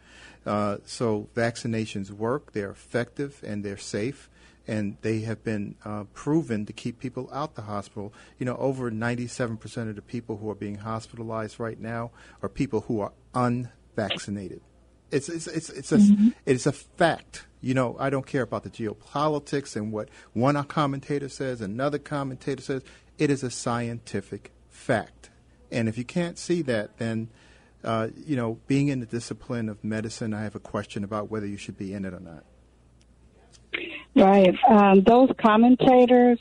Uh, 0.47 0.79
so 0.85 1.29
vaccinations 1.35 2.11
work, 2.11 2.53
they're 2.53 2.71
effective, 2.71 3.43
and 3.47 3.65
they're 3.65 3.77
safe, 3.77 4.31
and 4.67 4.97
they 5.03 5.21
have 5.21 5.45
been 5.45 5.75
uh, 5.85 6.05
proven 6.15 6.67
to 6.67 6.73
keep 6.73 6.99
people 6.99 7.29
out 7.33 7.51
of 7.51 7.55
the 7.57 7.63
hospital. 7.63 8.13
You 8.39 8.47
know, 8.47 8.57
over 8.57 8.91
97% 8.91 9.89
of 9.89 9.97
the 9.97 10.03
people 10.03 10.39
who 10.39 10.51
are 10.51 10.55
being 10.55 10.77
hospitalized 10.77 11.61
right 11.61 11.79
now 11.79 12.11
are 12.43 12.49
people 12.49 12.83
who 12.83 13.01
are 13.01 13.13
unvaccinated. 13.35 14.61
It's 15.11 15.29
it's 15.29 15.47
it's 15.47 15.71
it's 15.71 15.93
a 15.93 15.99
mm-hmm. 15.99 16.29
it's 16.47 16.67
a 16.67 16.73
fact. 16.73 17.47
You 17.61 17.75
know, 17.75 17.97
I 17.99 18.11
don't 18.11 18.27
care 18.27 18.43
about 18.43 18.63
the 18.63 18.71
geopolitics 18.71 19.75
and 19.75 19.91
what 19.93 20.09
one 20.33 20.63
commentator 20.65 21.29
says, 21.29 21.61
another 21.61 21.99
commentator 21.99 22.63
says. 22.63 22.83
It 23.19 23.31
is 23.31 23.43
a 23.43 23.51
scientific 23.51 24.53
fact, 24.71 25.31
and 25.73 25.89
if 25.89 25.99
you 25.99 26.05
can't 26.05 26.39
see 26.39 26.63
that, 26.63 26.99
then 26.99 27.31
uh, 27.85 28.09
you 28.27 28.37
know, 28.37 28.59
being 28.67 28.89
in 28.89 29.01
the 29.01 29.07
discipline 29.07 29.69
of 29.69 29.83
medicine, 29.85 30.35
I 30.35 30.43
have 30.43 30.55
a 30.55 30.61
question 30.61 31.05
about 31.05 31.31
whether 31.31 31.47
you 31.47 31.57
should 31.57 31.79
be 31.79 31.93
in 31.95 32.05
it 32.05 32.13
or 32.13 32.21
not. 32.21 32.45
Right. 34.15 34.55
Um, 34.69 35.03
those 35.03 35.31
commentators 35.39 36.39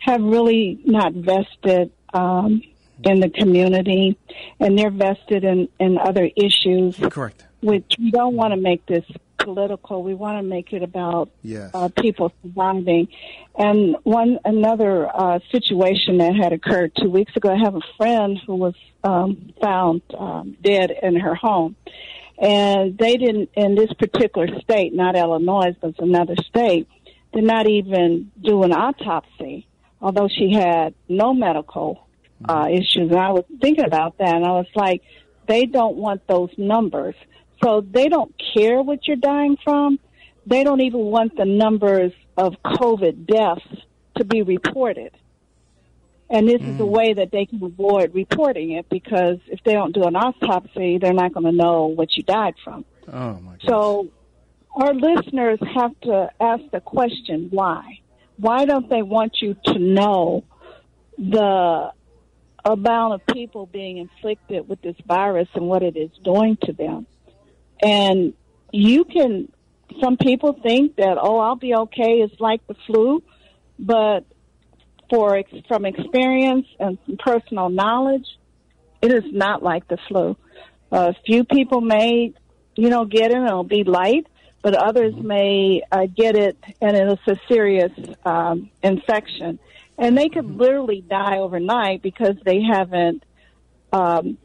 have 0.00 0.22
really 0.22 0.80
not 0.84 1.12
vested 1.12 1.92
um, 2.12 2.62
in 3.04 3.20
the 3.20 3.30
community, 3.30 4.18
and 4.58 4.76
they're 4.76 4.90
vested 4.90 5.44
in, 5.44 5.68
in 5.78 5.98
other 5.98 6.28
issues. 6.36 6.96
Correct. 6.96 7.44
Which 7.60 7.92
we 7.98 8.10
don't 8.10 8.34
want 8.34 8.52
to 8.54 8.60
make 8.60 8.86
this 8.86 9.04
political. 9.38 10.02
We 10.02 10.14
want 10.14 10.38
to 10.38 10.42
make 10.42 10.72
it 10.72 10.82
about 10.82 11.30
yes. 11.42 11.70
uh, 11.72 11.88
people 11.88 12.32
surviving. 12.42 13.08
And 13.56 13.96
one 14.02 14.38
another 14.44 15.08
uh, 15.08 15.38
situation 15.50 16.18
that 16.18 16.34
had 16.34 16.52
occurred 16.52 16.92
two 17.00 17.10
weeks 17.10 17.34
ago. 17.36 17.52
I 17.52 17.58
have 17.58 17.74
a 17.74 17.80
friend 17.96 18.38
who 18.46 18.56
was 18.56 18.74
um, 19.02 19.52
found 19.60 20.02
um, 20.16 20.56
dead 20.62 20.92
in 21.02 21.16
her 21.16 21.34
home, 21.34 21.76
and 22.38 22.96
they 22.98 23.16
didn't 23.16 23.50
in 23.54 23.74
this 23.74 23.92
particular 23.94 24.48
state, 24.60 24.94
not 24.94 25.16
Illinois, 25.16 25.74
but 25.80 25.98
another 25.98 26.36
state, 26.46 26.88
did 27.32 27.44
not 27.44 27.68
even 27.68 28.30
do 28.42 28.62
an 28.62 28.72
autopsy, 28.72 29.66
although 30.00 30.28
she 30.28 30.52
had 30.52 30.94
no 31.08 31.34
medical 31.34 32.06
uh, 32.48 32.66
issues. 32.70 33.10
And 33.10 33.16
I 33.16 33.30
was 33.30 33.44
thinking 33.60 33.84
about 33.84 34.18
that, 34.18 34.34
and 34.34 34.44
I 34.44 34.52
was 34.52 34.66
like, 34.74 35.02
they 35.46 35.64
don't 35.64 35.96
want 35.96 36.26
those 36.26 36.50
numbers. 36.56 37.14
So 37.62 37.80
they 37.80 38.08
don't 38.08 38.34
care 38.54 38.82
what 38.82 39.06
you're 39.06 39.16
dying 39.16 39.56
from. 39.62 39.98
They 40.46 40.64
don't 40.64 40.80
even 40.80 41.00
want 41.00 41.36
the 41.36 41.44
numbers 41.44 42.12
of 42.36 42.54
COVID 42.64 43.26
deaths 43.26 43.82
to 44.16 44.24
be 44.24 44.42
reported. 44.42 45.12
And 46.30 46.48
this 46.48 46.60
mm. 46.60 46.74
is 46.74 46.80
a 46.80 46.84
mm. 46.84 46.88
way 46.88 47.14
that 47.14 47.30
they 47.30 47.46
can 47.46 47.62
avoid 47.62 48.14
reporting 48.14 48.72
it 48.72 48.88
because 48.88 49.38
if 49.46 49.60
they 49.64 49.72
don't 49.72 49.94
do 49.94 50.04
an 50.04 50.14
autopsy, 50.14 50.98
they're 50.98 51.12
not 51.12 51.32
going 51.32 51.46
to 51.46 51.52
know 51.52 51.86
what 51.86 52.16
you 52.16 52.22
died 52.22 52.54
from. 52.62 52.84
Oh 53.08 53.34
my 53.34 53.52
goodness. 53.52 53.62
So 53.66 54.08
our 54.74 54.94
listeners 54.94 55.58
have 55.74 55.98
to 56.02 56.30
ask 56.40 56.62
the 56.70 56.80
question 56.80 57.48
why? 57.50 58.00
Why 58.36 58.66
don't 58.66 58.88
they 58.88 59.02
want 59.02 59.38
you 59.40 59.56
to 59.64 59.78
know 59.78 60.44
the 61.16 61.92
amount 62.64 63.14
of 63.14 63.26
people 63.34 63.66
being 63.66 63.96
inflicted 63.96 64.68
with 64.68 64.80
this 64.82 64.94
virus 65.06 65.48
and 65.54 65.66
what 65.66 65.82
it 65.82 65.96
is 65.96 66.10
doing 66.22 66.56
to 66.64 66.72
them? 66.72 67.06
And 67.82 68.34
you 68.72 69.04
can, 69.04 69.50
some 70.00 70.16
people 70.16 70.58
think 70.62 70.96
that, 70.96 71.18
oh, 71.20 71.38
I'll 71.38 71.56
be 71.56 71.74
okay. 71.74 72.20
It's 72.20 72.40
like 72.40 72.66
the 72.66 72.74
flu. 72.86 73.22
But 73.78 74.24
for, 75.10 75.42
from 75.68 75.84
experience 75.84 76.66
and 76.78 76.98
personal 77.18 77.70
knowledge, 77.70 78.26
it 79.00 79.12
is 79.12 79.24
not 79.32 79.62
like 79.62 79.86
the 79.88 79.98
flu. 80.08 80.36
A 80.90 81.14
few 81.26 81.44
people 81.44 81.80
may, 81.80 82.34
you 82.76 82.88
know, 82.88 83.04
get 83.04 83.30
it 83.30 83.36
and 83.36 83.46
it'll 83.46 83.62
be 83.62 83.84
light, 83.84 84.26
but 84.62 84.74
others 84.74 85.14
mm-hmm. 85.14 85.26
may 85.26 85.82
uh, 85.92 86.06
get 86.06 86.36
it 86.36 86.56
and 86.80 86.96
it's 86.96 87.22
a 87.26 87.36
serious 87.46 87.92
um, 88.24 88.70
infection. 88.82 89.58
And 89.96 90.16
they 90.16 90.28
could 90.28 90.44
mm-hmm. 90.44 90.60
literally 90.60 91.00
die 91.00 91.38
overnight 91.38 92.02
because 92.02 92.36
they 92.44 92.62
haven't 92.62 93.22
um, 93.92 94.38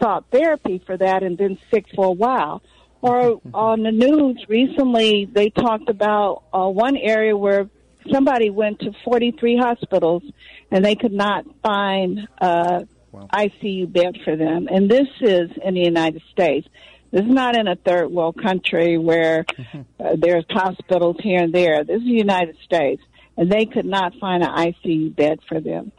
sought 0.00 0.24
therapy 0.30 0.82
for 0.84 0.96
that 0.96 1.22
and 1.22 1.36
been 1.36 1.58
sick 1.70 1.86
for 1.94 2.06
a 2.06 2.12
while. 2.12 2.62
Or 3.02 3.40
on 3.54 3.82
the 3.82 3.92
news 3.92 4.44
recently, 4.48 5.26
they 5.26 5.50
talked 5.50 5.88
about 5.88 6.44
uh, 6.52 6.68
one 6.68 6.96
area 6.96 7.36
where 7.36 7.68
somebody 8.10 8.50
went 8.50 8.80
to 8.80 8.92
43 9.04 9.58
hospitals 9.58 10.22
and 10.70 10.84
they 10.84 10.94
could 10.94 11.12
not 11.12 11.44
find 11.62 12.28
a 12.38 12.86
wow. 13.12 13.28
ICU 13.32 13.90
bed 13.92 14.18
for 14.24 14.36
them. 14.36 14.68
And 14.70 14.90
this 14.90 15.08
is 15.20 15.50
in 15.62 15.74
the 15.74 15.80
United 15.80 16.22
States. 16.30 16.66
This 17.10 17.22
is 17.22 17.30
not 17.30 17.56
in 17.56 17.66
a 17.66 17.74
third 17.74 18.10
world 18.10 18.40
country 18.40 18.96
where 18.96 19.44
uh, 19.74 20.16
there's 20.16 20.44
hospitals 20.48 21.16
here 21.20 21.42
and 21.42 21.52
there. 21.52 21.84
This 21.84 21.98
is 21.98 22.04
the 22.04 22.10
United 22.10 22.56
States, 22.64 23.02
and 23.36 23.50
they 23.50 23.66
could 23.66 23.86
not 23.86 24.14
find 24.20 24.44
an 24.44 24.50
ICU 24.50 25.14
bed 25.14 25.40
for 25.48 25.60
them. 25.60 25.90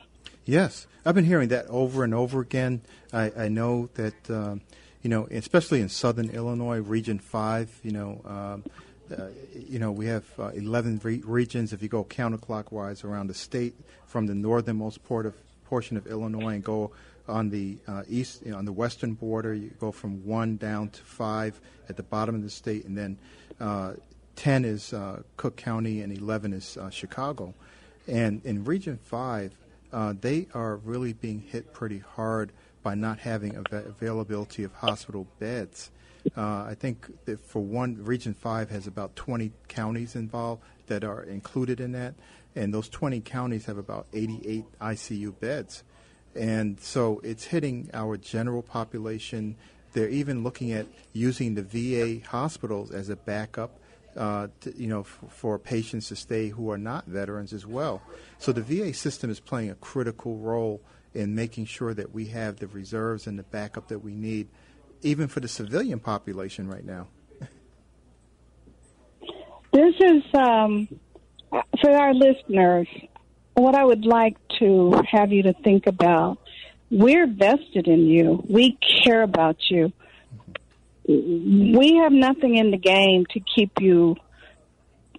Yes, 0.46 0.88
I've 1.05 1.15
been 1.15 1.25
hearing 1.25 1.50
that 1.50 1.67
over 1.67 2.03
and 2.03 2.13
over 2.13 2.39
again. 2.39 2.81
I, 3.13 3.32
I 3.38 3.48
know 3.50 3.89
that 3.96 4.30
um, 4.30 4.62
you 5.01 5.10
know, 5.10 5.27
especially 5.32 5.82
in 5.82 5.89
southern 5.89 6.30
Illinois, 6.30 6.80
Region 6.80 7.20
Five. 7.20 7.80
You 7.84 7.91
know, 7.91 8.22
um, 8.25 8.63
uh, 9.12 9.27
you 9.56 9.80
know, 9.80 9.91
we 9.91 10.06
have 10.06 10.25
uh, 10.39 10.50
11 10.50 11.01
re- 11.03 11.22
regions. 11.25 11.74
If 11.74 11.82
you 11.82 11.89
go 11.89 12.03
counterclockwise 12.03 13.03
around 13.03 13.27
the 13.27 13.34
state, 13.34 13.74
from 14.06 14.27
the 14.27 14.36
northernmost 14.36 15.03
port 15.03 15.25
of, 15.25 15.36
portion 15.65 15.98
of 15.98 16.08
Illinois, 16.08 16.56
and 16.56 16.63
go 16.63 16.91
on 17.27 17.50
the 17.50 17.77
uh, 17.88 18.03
east, 18.10 18.41
you 18.46 18.51
know, 18.51 18.58
on 18.58 18.65
the 18.65 18.72
western 18.72 19.13
border, 19.13 19.53
you 19.53 19.72
go 19.80 19.91
from 19.91 20.25
one 20.25 20.58
down 20.58 20.89
to 20.89 21.01
five 21.01 21.60
at 21.89 21.98
the 21.98 22.03
bottom 22.03 22.36
of 22.36 22.44
the 22.44 22.50
state, 22.50 22.86
and 22.86 22.98
then 22.98 23.18
uh, 23.60 23.94
10 24.36 24.65
is 24.65 24.94
uh, 24.94 25.22
Cook 25.38 25.56
County, 25.56 26.01
and 26.01 26.15
11 26.15 26.53
is 26.53 26.77
uh, 26.77 26.89
Chicago. 26.89 27.53
And 28.08 28.44
in 28.46 28.65
Region 28.65 28.98
Five, 28.98 29.53
they 30.22 30.48
are 30.53 30.77
really 30.77 31.13
being 31.13 31.41
hit 31.41 31.74
pretty 31.74 32.00
hard 32.00 32.51
by 32.84 32.96
not 32.96 33.20
having 33.20 33.58
av- 33.58 33.72
availability 33.72 34.64
of 34.64 34.74
hospital 34.74 35.28
beds. 35.40 35.92
Uh, 36.38 36.66
I 36.70 36.76
think 36.78 37.26
that 37.26 37.40
for 37.40 37.62
one, 37.62 38.04
Region 38.04 38.34
5 38.34 38.70
has 38.70 38.88
about 38.88 39.16
20 39.16 39.52
counties 39.68 40.16
involved 40.16 40.62
that 40.88 41.04
are 41.04 41.24
included 41.24 41.80
in 41.80 41.94
that, 41.94 42.14
and 42.56 42.74
those 42.74 42.90
20 42.90 43.22
counties 43.22 43.66
have 43.66 43.78
about 43.78 44.08
88 44.14 44.66
ICU 44.80 45.40
beds. 45.40 45.84
And 46.36 46.80
so 46.80 47.20
it's 47.24 47.46
hitting 47.46 47.90
our 47.94 48.18
general 48.18 48.62
population. 48.62 49.56
They're 49.94 50.10
even 50.10 50.44
looking 50.44 50.72
at 50.72 50.86
using 51.12 51.56
the 51.56 51.64
VA 51.64 52.26
hospitals 52.28 52.92
as 52.92 53.10
a 53.10 53.16
backup, 53.16 53.80
uh, 54.16 54.48
to, 54.62 54.78
you 54.78 54.88
know, 54.88 55.02
f- 55.02 55.20
for 55.30 55.58
patients 55.58 56.10
to 56.10 56.16
stay 56.16 56.50
who 56.50 56.70
are 56.70 56.78
not 56.78 57.06
veterans 57.08 57.52
as 57.54 57.66
well. 57.66 58.02
So 58.38 58.52
the 58.52 58.62
VA 58.62 58.94
system 58.94 59.30
is 59.30 59.40
playing 59.40 59.70
a 59.70 59.76
critical 59.76 60.38
role 60.38 60.82
in 61.13 61.36
making 61.36 61.65
sure 61.65 61.94
that 61.94 62.13
we 62.13 62.27
have 62.27 62.58
the 62.58 62.68
reserves 62.68 63.27
and 63.27 63.38
the 63.38 63.44
backup 63.44 63.88
that 63.89 64.00
we 64.00 64.13
need, 64.13 64.48
even 65.01 65.27
for 65.27 65.39
the 65.39 65.48
civilian 65.48 66.00
population 66.00 66.68
right 66.68 66.86
now. 66.86 67.08
This 69.74 69.96
is 70.00 70.24
um, 70.34 70.88
for 71.82 71.91
our 71.91 72.13
listeners. 72.13 72.88
What 73.53 73.75
I 73.75 73.84
would 73.84 74.06
like 74.06 74.38
to 74.60 75.01
have 75.10 75.32
you 75.32 75.44
to 75.44 75.53
think 75.53 75.88
about: 75.88 76.39
we're 76.89 77.27
vested 77.27 77.88
in 77.88 78.06
you. 78.06 78.44
We 78.50 78.77
care 79.03 79.24
about 79.24 79.58
you. 79.70 79.94
We 81.08 82.00
have 82.03 82.12
nothing 82.12 82.56
in 82.56 82.72
the 82.72 82.77
game 82.77 83.25
to 83.32 83.39
keep 83.39 83.80
you 83.80 84.18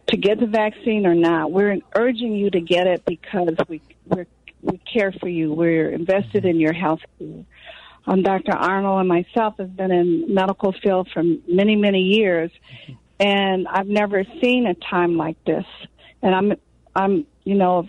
to 0.08 0.16
get 0.16 0.38
the 0.38 0.46
vaccine 0.46 1.06
or 1.06 1.14
not. 1.14 1.50
We're 1.50 1.78
urging 1.96 2.34
you 2.34 2.50
to 2.50 2.60
get 2.60 2.86
it 2.86 3.04
because 3.04 3.54
we 3.68 3.80
we're, 4.06 4.26
we 4.62 4.78
care 4.78 5.12
for 5.12 5.28
you. 5.28 5.52
We're 5.52 5.90
invested 5.90 6.44
in 6.44 6.58
your 6.58 6.72
health 6.72 7.00
care. 7.18 7.44
Um, 8.06 8.22
Dr. 8.22 8.52
Arnold 8.52 9.00
and 9.00 9.08
myself 9.08 9.54
have 9.58 9.76
been 9.76 9.92
in 9.92 10.34
medical 10.34 10.72
field 10.82 11.08
for 11.12 11.22
many 11.48 11.76
many 11.76 12.00
years, 12.00 12.50
and 13.20 13.68
I've 13.68 13.86
never 13.86 14.24
seen 14.40 14.66
a 14.66 14.74
time 14.74 15.16
like 15.16 15.42
this. 15.44 15.66
And 16.22 16.34
I'm 16.34 16.52
I'm 16.96 17.26
you 17.44 17.54
know 17.54 17.88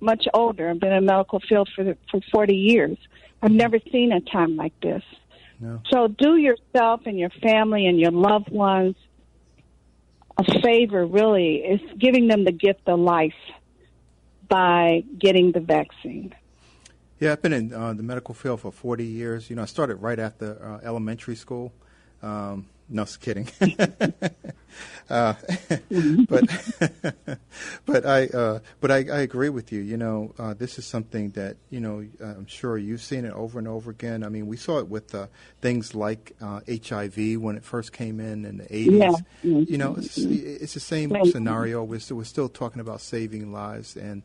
much 0.00 0.26
older. 0.34 0.70
I've 0.70 0.80
been 0.80 0.92
in 0.92 1.06
medical 1.06 1.40
field 1.40 1.68
for 1.74 1.94
for 2.10 2.20
40 2.32 2.54
years. 2.54 2.98
I've 3.42 3.52
never 3.52 3.78
seen 3.92 4.12
a 4.12 4.20
time 4.20 4.56
like 4.56 4.78
this. 4.80 5.02
No. 5.60 5.80
So 5.90 6.08
do 6.08 6.36
yourself 6.36 7.02
and 7.06 7.18
your 7.18 7.30
family 7.42 7.86
and 7.86 8.00
your 8.00 8.10
loved 8.10 8.50
ones 8.50 8.96
a 10.38 10.60
favor. 10.60 11.06
Really, 11.06 11.56
is 11.56 11.80
giving 11.98 12.26
them 12.26 12.44
the 12.44 12.52
gift 12.52 12.82
of 12.86 12.98
life 12.98 13.34
by 14.50 15.04
getting 15.18 15.52
the 15.52 15.60
vaccine. 15.60 16.34
Yeah, 17.18 17.32
I've 17.32 17.40
been 17.40 17.52
in 17.54 17.72
uh, 17.72 17.94
the 17.94 18.02
medical 18.02 18.34
field 18.34 18.60
for 18.60 18.72
40 18.72 19.04
years. 19.04 19.48
You 19.48 19.56
know, 19.56 19.62
I 19.62 19.66
started 19.66 19.96
right 19.96 20.18
after 20.18 20.62
uh, 20.62 20.86
elementary 20.86 21.36
school. 21.36 21.72
Um, 22.22 22.66
no, 22.90 23.04
just 23.04 23.20
kidding. 23.20 23.48
uh, 25.10 25.34
but 26.28 26.44
but 27.86 28.06
I 28.06 28.26
uh, 28.26 28.60
but 28.80 28.90
I, 28.90 28.96
I, 28.96 29.20
agree 29.20 29.48
with 29.48 29.72
you. 29.72 29.80
You 29.80 29.96
know, 29.96 30.34
uh, 30.38 30.54
this 30.54 30.78
is 30.78 30.86
something 30.86 31.30
that 31.30 31.56
you 31.70 31.80
know 31.80 32.06
I'm 32.20 32.46
sure 32.46 32.78
you've 32.78 33.02
seen 33.02 33.24
it 33.24 33.32
over 33.32 33.58
and 33.58 33.68
over 33.68 33.90
again. 33.90 34.22
I 34.22 34.28
mean, 34.28 34.46
we 34.46 34.56
saw 34.56 34.78
it 34.78 34.88
with 34.88 35.14
uh, 35.14 35.26
things 35.60 35.94
like 35.94 36.34
HIV 36.40 37.18
uh, 37.18 37.40
when 37.40 37.56
it 37.56 37.64
first 37.64 37.92
came 37.92 38.20
in 38.20 38.44
in 38.44 38.58
the 38.58 38.64
80s. 38.64 39.24
Yeah. 39.42 39.58
You 39.58 39.78
know, 39.78 39.96
it's, 39.96 40.18
it's 40.18 40.74
the 40.74 40.80
same 40.80 41.14
scenario. 41.26 41.82
We're 41.82 42.00
still, 42.00 42.18
we're 42.18 42.24
still 42.24 42.48
talking 42.48 42.80
about 42.80 43.00
saving 43.00 43.52
lives, 43.52 43.96
and 43.96 44.22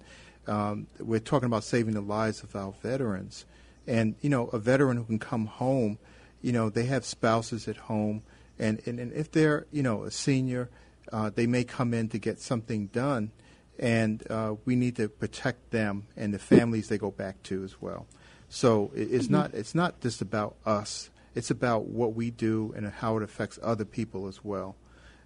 um, 0.48 0.88
we're 1.00 1.20
talking 1.20 1.48
about 1.48 1.64
saving 1.64 1.94
the 1.94 2.02
lives 2.02 2.44
of 2.44 2.56
our 2.56 2.74
veterans. 2.82 3.46
And 3.88 4.16
you 4.22 4.30
know, 4.30 4.48
a 4.48 4.60
veteran 4.60 4.98
who 4.98 5.04
can 5.04 5.20
come 5.20 5.46
home, 5.46 5.98
you 6.42 6.52
know, 6.52 6.70
they 6.70 6.86
have 6.86 7.06
spouses 7.06 7.68
at 7.68 7.78
home 7.78 8.24
and, 8.60 8.82
and, 8.86 9.00
and 9.00 9.14
if 9.14 9.32
they're, 9.32 9.66
you 9.72 9.84
know, 9.84 10.04
a 10.04 10.12
senior, 10.12 10.70
uh, 11.12 11.30
they 11.34 11.48
may 11.48 11.64
come 11.64 11.94
in 11.94 12.10
to 12.10 12.18
get 12.18 12.40
something 12.40 12.88
done, 12.88 13.32
and 13.78 14.24
uh, 14.30 14.56
we 14.66 14.76
need 14.76 14.96
to 14.96 15.10
protect 15.10 15.72
them 15.72 16.08
and 16.16 16.34
the 16.34 16.40
families 16.40 16.88
they 16.88 16.98
go 16.98 17.12
back 17.12 17.42
to 17.44 17.64
as 17.64 17.82
well. 17.82 18.08
So 18.50 18.92
it's 18.96 19.30
not 19.30 19.54
it's 19.54 19.76
not 19.76 20.00
just 20.02 20.22
about 20.22 20.56
us. 20.66 21.10
It's 21.34 21.52
about 21.52 21.86
what 21.86 22.14
we 22.14 22.32
do 22.32 22.74
and 22.78 22.88
how 22.88 23.18
it 23.18 23.24
affects 23.24 23.60
other 23.62 23.84
people 23.84 24.28
as 24.28 24.44
well. 24.44 24.76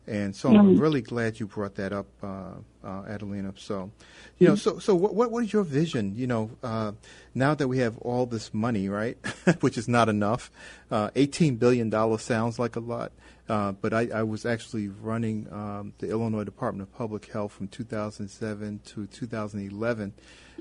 And 0.07 0.35
so 0.35 0.49
I'm 0.49 0.55
mm-hmm. 0.55 0.79
really 0.79 1.01
glad 1.01 1.39
you 1.39 1.45
brought 1.45 1.75
that 1.75 1.93
up, 1.93 2.07
uh, 2.23 2.53
uh, 2.83 3.03
Adelina. 3.07 3.53
So, 3.57 3.91
you 4.39 4.47
know, 4.47 4.55
so 4.55 4.79
so 4.79 4.95
what 4.95 5.13
what 5.13 5.43
is 5.43 5.53
your 5.53 5.63
vision? 5.63 6.15
You 6.15 6.25
know, 6.25 6.51
uh, 6.63 6.93
now 7.35 7.53
that 7.53 7.67
we 7.67 7.77
have 7.77 7.97
all 7.99 8.25
this 8.25 8.51
money, 8.51 8.89
right, 8.89 9.17
which 9.59 9.77
is 9.77 9.87
not 9.87 10.09
enough, 10.09 10.49
uh, 10.89 11.11
eighteen 11.15 11.57
billion 11.57 11.91
dollars 11.91 12.23
sounds 12.23 12.57
like 12.57 12.75
a 12.75 12.79
lot, 12.79 13.11
uh, 13.49 13.71
but 13.73 13.93
I, 13.93 14.09
I, 14.13 14.23
was 14.23 14.45
actually 14.45 14.89
running 14.89 15.47
um, 15.51 15.93
the 15.97 16.09
Illinois 16.09 16.43
Department 16.43 16.87
of 16.87 16.95
Public 16.95 17.25
Health 17.31 17.51
from 17.51 17.67
2007 17.67 18.79
to 18.85 19.07
2011, 19.07 20.13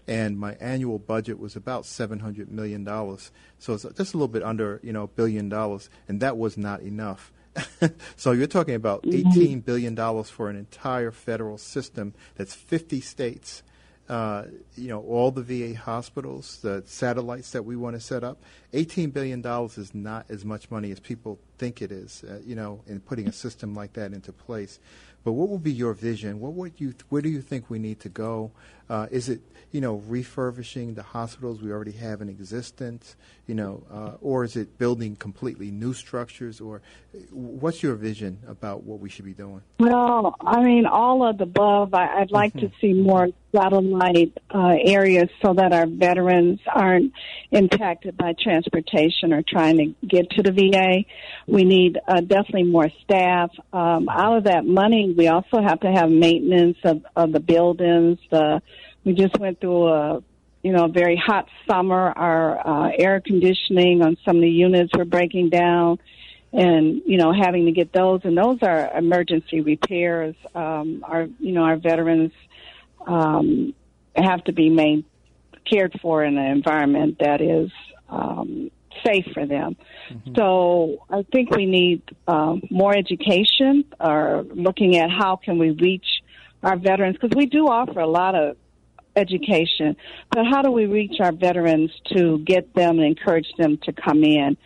and 0.06 0.38
my 0.38 0.54
annual 0.54 0.98
budget 0.98 1.38
was 1.38 1.54
about 1.54 1.84
seven 1.84 2.18
hundred 2.20 2.50
million 2.50 2.84
dollars. 2.84 3.30
So 3.58 3.74
it's 3.74 3.82
just 3.82 4.14
a 4.14 4.16
little 4.16 4.28
bit 4.28 4.42
under, 4.42 4.80
you 4.82 4.92
know, 4.92 5.02
a 5.02 5.08
billion 5.08 5.50
dollars, 5.50 5.90
and 6.08 6.20
that 6.20 6.38
was 6.38 6.56
not 6.56 6.80
enough. 6.80 7.30
so 8.16 8.32
you're 8.32 8.46
talking 8.46 8.74
about 8.74 9.02
mm-hmm. 9.02 9.30
$18 9.30 9.64
billion 9.64 10.24
for 10.24 10.50
an 10.50 10.56
entire 10.56 11.10
federal 11.10 11.58
system 11.58 12.14
that's 12.36 12.54
50 12.54 13.00
states. 13.00 13.62
Uh, 14.08 14.44
you 14.74 14.88
know, 14.88 15.02
all 15.02 15.30
the 15.30 15.42
VA 15.42 15.78
hospitals, 15.78 16.60
the 16.62 16.82
satellites 16.86 17.50
that 17.50 17.64
we 17.64 17.76
want 17.76 17.94
to 17.94 18.00
set 18.00 18.24
up. 18.24 18.38
$18 18.72 19.12
billion 19.12 19.44
is 19.76 19.94
not 19.94 20.24
as 20.30 20.46
much 20.46 20.70
money 20.70 20.90
as 20.90 20.98
people 20.98 21.38
think 21.58 21.82
it 21.82 21.92
is, 21.92 22.24
uh, 22.24 22.38
you 22.42 22.54
know, 22.54 22.80
in 22.86 23.00
putting 23.00 23.28
a 23.28 23.32
system 23.32 23.74
like 23.74 23.92
that 23.92 24.14
into 24.14 24.32
place. 24.32 24.78
But 25.24 25.32
what 25.32 25.50
will 25.50 25.58
be 25.58 25.72
your 25.72 25.92
vision? 25.92 26.40
What 26.40 26.54
would 26.54 26.72
you, 26.78 26.94
where 27.10 27.20
do 27.20 27.28
you 27.28 27.42
think 27.42 27.68
we 27.68 27.78
need 27.78 28.00
to 28.00 28.08
go? 28.08 28.50
Uh, 28.88 29.06
is 29.10 29.28
it, 29.28 29.40
you 29.72 29.80
know, 29.80 29.96
refurbishing 30.06 30.94
the 30.94 31.02
hospitals 31.02 31.60
we 31.60 31.70
already 31.70 31.92
have 31.92 32.22
in 32.22 32.28
existence, 32.28 33.16
you 33.46 33.54
know, 33.54 33.82
uh, 33.92 34.12
or 34.20 34.44
is 34.44 34.56
it 34.56 34.78
building 34.78 35.16
completely 35.16 35.70
new 35.70 35.92
structures? 35.92 36.60
Or 36.60 36.80
what's 37.30 37.82
your 37.82 37.94
vision 37.94 38.38
about 38.46 38.84
what 38.84 38.98
we 39.00 39.08
should 39.10 39.24
be 39.24 39.34
doing? 39.34 39.60
Well, 39.78 40.34
I 40.40 40.62
mean, 40.62 40.86
all 40.86 41.28
of 41.28 41.38
the 41.38 41.44
above. 41.44 41.94
I, 41.94 42.20
would 42.20 42.30
like 42.30 42.54
mm-hmm. 42.54 42.66
to 42.66 42.72
see 42.80 42.92
more 42.92 43.28
satellite 43.54 44.36
uh, 44.54 44.76
areas 44.84 45.28
so 45.42 45.54
that 45.54 45.72
our 45.72 45.86
veterans 45.86 46.60
aren't 46.72 47.12
impacted 47.50 48.16
by 48.16 48.34
transportation 48.40 49.32
or 49.32 49.42
trying 49.42 49.78
to 49.78 50.06
get 50.06 50.30
to 50.30 50.42
the 50.42 50.52
VA. 50.52 51.04
We 51.46 51.64
need 51.64 51.98
uh, 52.06 52.20
definitely 52.20 52.64
more 52.64 52.90
staff. 53.04 53.50
Um, 53.72 54.08
out 54.08 54.38
of 54.38 54.44
that 54.44 54.64
money, 54.64 55.14
we 55.16 55.28
also 55.28 55.60
have 55.62 55.80
to 55.80 55.90
have 55.90 56.10
maintenance 56.10 56.78
of, 56.84 57.04
of 57.16 57.32
the 57.32 57.40
buildings. 57.40 58.18
The 58.30 58.60
we 59.08 59.14
just 59.14 59.38
went 59.38 59.58
through 59.58 59.88
a 59.88 60.22
you 60.62 60.72
know 60.72 60.84
a 60.84 60.88
very 60.88 61.16
hot 61.16 61.48
summer. 61.66 62.12
Our 62.14 62.66
uh, 62.66 62.90
air 62.98 63.22
conditioning 63.24 64.02
on 64.02 64.18
some 64.22 64.36
of 64.36 64.42
the 64.42 64.50
units 64.50 64.92
were 64.94 65.06
breaking 65.06 65.48
down 65.48 65.98
and 66.52 67.00
you 67.06 67.16
know 67.16 67.32
having 67.32 67.64
to 67.64 67.72
get 67.72 67.90
those 67.92 68.20
and 68.24 68.36
those 68.36 68.58
are 68.62 68.90
emergency 68.96 69.60
repairs 69.60 70.34
um 70.54 71.04
our 71.06 71.28
you 71.38 71.52
know 71.52 71.62
our 71.62 71.76
veterans 71.76 72.32
um 73.06 73.74
have 74.16 74.42
to 74.44 74.52
be 74.52 74.70
made 74.70 75.04
cared 75.70 75.94
for 76.00 76.24
in 76.24 76.38
an 76.38 76.46
environment 76.50 77.18
that 77.20 77.42
is 77.42 77.70
um 78.08 78.70
safe 79.04 79.26
for 79.34 79.44
them 79.44 79.76
mm-hmm. 80.10 80.34
so 80.36 81.04
i 81.10 81.22
think 81.32 81.50
we 81.50 81.66
need 81.66 82.00
um 82.26 82.62
more 82.70 82.96
education 82.96 83.84
or 84.00 84.46
looking 84.54 84.96
at 84.96 85.10
how 85.10 85.36
can 85.36 85.58
we 85.58 85.70
reach 85.72 86.22
our 86.62 86.78
veterans 86.78 87.16
because 87.20 87.36
we 87.36 87.44
do 87.44 87.66
offer 87.66 88.00
a 88.00 88.06
lot 88.06 88.34
of 88.34 88.56
education 89.18 89.96
but 90.30 90.46
how 90.46 90.62
do 90.62 90.70
we 90.70 90.86
reach 90.86 91.20
our 91.20 91.32
veterans 91.32 91.90
to 92.16 92.38
get 92.38 92.72
them 92.74 92.98
and 92.98 93.06
encourage 93.06 93.48
them 93.58 93.78
to 93.84 93.92
come 93.92 94.24
in 94.24 94.56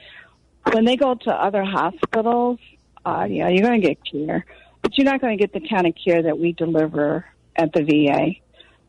when 0.70 0.84
they 0.84 0.96
go 0.96 1.14
to 1.14 1.30
other 1.30 1.64
hospitals, 1.64 2.58
uh, 3.04 3.26
yeah, 3.28 3.48
you're 3.48 3.66
going 3.66 3.80
to 3.80 3.86
get 3.86 3.98
care, 4.04 4.44
but 4.80 4.96
you're 4.96 5.04
not 5.04 5.20
going 5.20 5.36
to 5.36 5.40
get 5.42 5.52
the 5.52 5.66
kind 5.68 5.86
of 5.86 5.94
care 6.02 6.22
that 6.22 6.38
we 6.38 6.52
deliver 6.52 7.24
at 7.56 7.72
the 7.72 7.82
VA. 7.82 8.34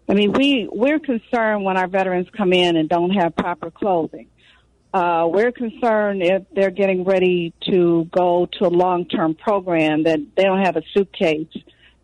I 0.07 0.13
mean, 0.13 0.33
we 0.33 0.67
we're 0.71 0.99
concerned 0.99 1.63
when 1.63 1.77
our 1.77 1.87
veterans 1.87 2.27
come 2.35 2.53
in 2.53 2.75
and 2.75 2.89
don't 2.89 3.11
have 3.11 3.35
proper 3.35 3.71
clothing. 3.71 4.27
Uh, 4.93 5.27
we're 5.27 5.51
concerned 5.51 6.21
if 6.21 6.43
they're 6.53 6.69
getting 6.69 7.03
ready 7.03 7.53
to 7.71 8.07
go 8.11 8.47
to 8.59 8.67
a 8.67 8.69
long-term 8.69 9.33
program 9.33 10.03
that 10.03 10.19
they 10.35 10.43
don't 10.43 10.63
have 10.63 10.75
a 10.75 10.83
suitcase 10.93 11.47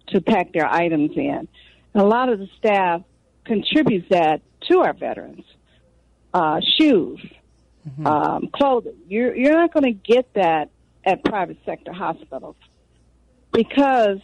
to 0.07 0.21
pack 0.21 0.53
their 0.53 0.65
items 0.65 1.11
in. 1.15 1.47
And 1.93 2.03
a 2.03 2.05
lot 2.05 2.29
of 2.29 2.39
the 2.39 2.47
staff 2.57 3.01
contributes 3.49 4.07
that 4.09 4.41
to 4.69 4.79
our 4.79 4.93
veterans. 4.93 5.45
Uh, 6.31 6.59
shoes, 6.77 7.19
mm-hmm. 7.89 8.05
um, 8.05 8.49
clothing. 8.53 8.93
You're 9.07 9.35
you're 9.35 9.55
not 9.55 9.73
going 9.73 9.85
to 9.85 10.13
get 10.13 10.31
that 10.35 10.69
at 11.03 11.23
private 11.25 11.57
sector 11.65 11.91
hospitals 11.91 12.55
because 13.51 14.19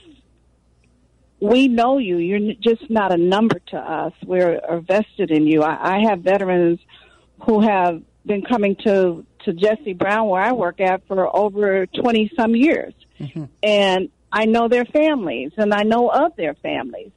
we 1.39 1.67
know 1.67 1.97
you. 1.97 2.17
You're 2.17 2.53
just 2.61 2.88
not 2.91 3.11
a 3.11 3.17
number 3.17 3.59
to 3.71 3.77
us. 3.77 4.13
We're 4.23 4.61
vested 4.88 5.31
in 5.31 5.47
you. 5.47 5.63
I, 5.63 5.95
I 5.95 6.09
have 6.09 6.19
veterans 6.19 6.79
who 7.47 7.61
have 7.61 8.03
been 8.23 8.43
coming 8.43 8.75
to 8.85 9.25
to 9.45 9.53
Jesse 9.53 9.93
Brown, 9.93 10.27
where 10.27 10.43
I 10.43 10.51
work 10.51 10.79
at, 10.79 11.07
for 11.07 11.35
over 11.35 11.88
twenty 11.88 12.29
some 12.38 12.55
years, 12.55 12.93
mm-hmm. 13.19 13.45
and 13.63 14.09
I 14.31 14.45
know 14.45 14.67
their 14.67 14.85
families, 14.85 15.53
and 15.57 15.73
I 15.73 15.81
know 15.81 16.09
of 16.09 16.35
their 16.35 16.53
families, 16.53 17.13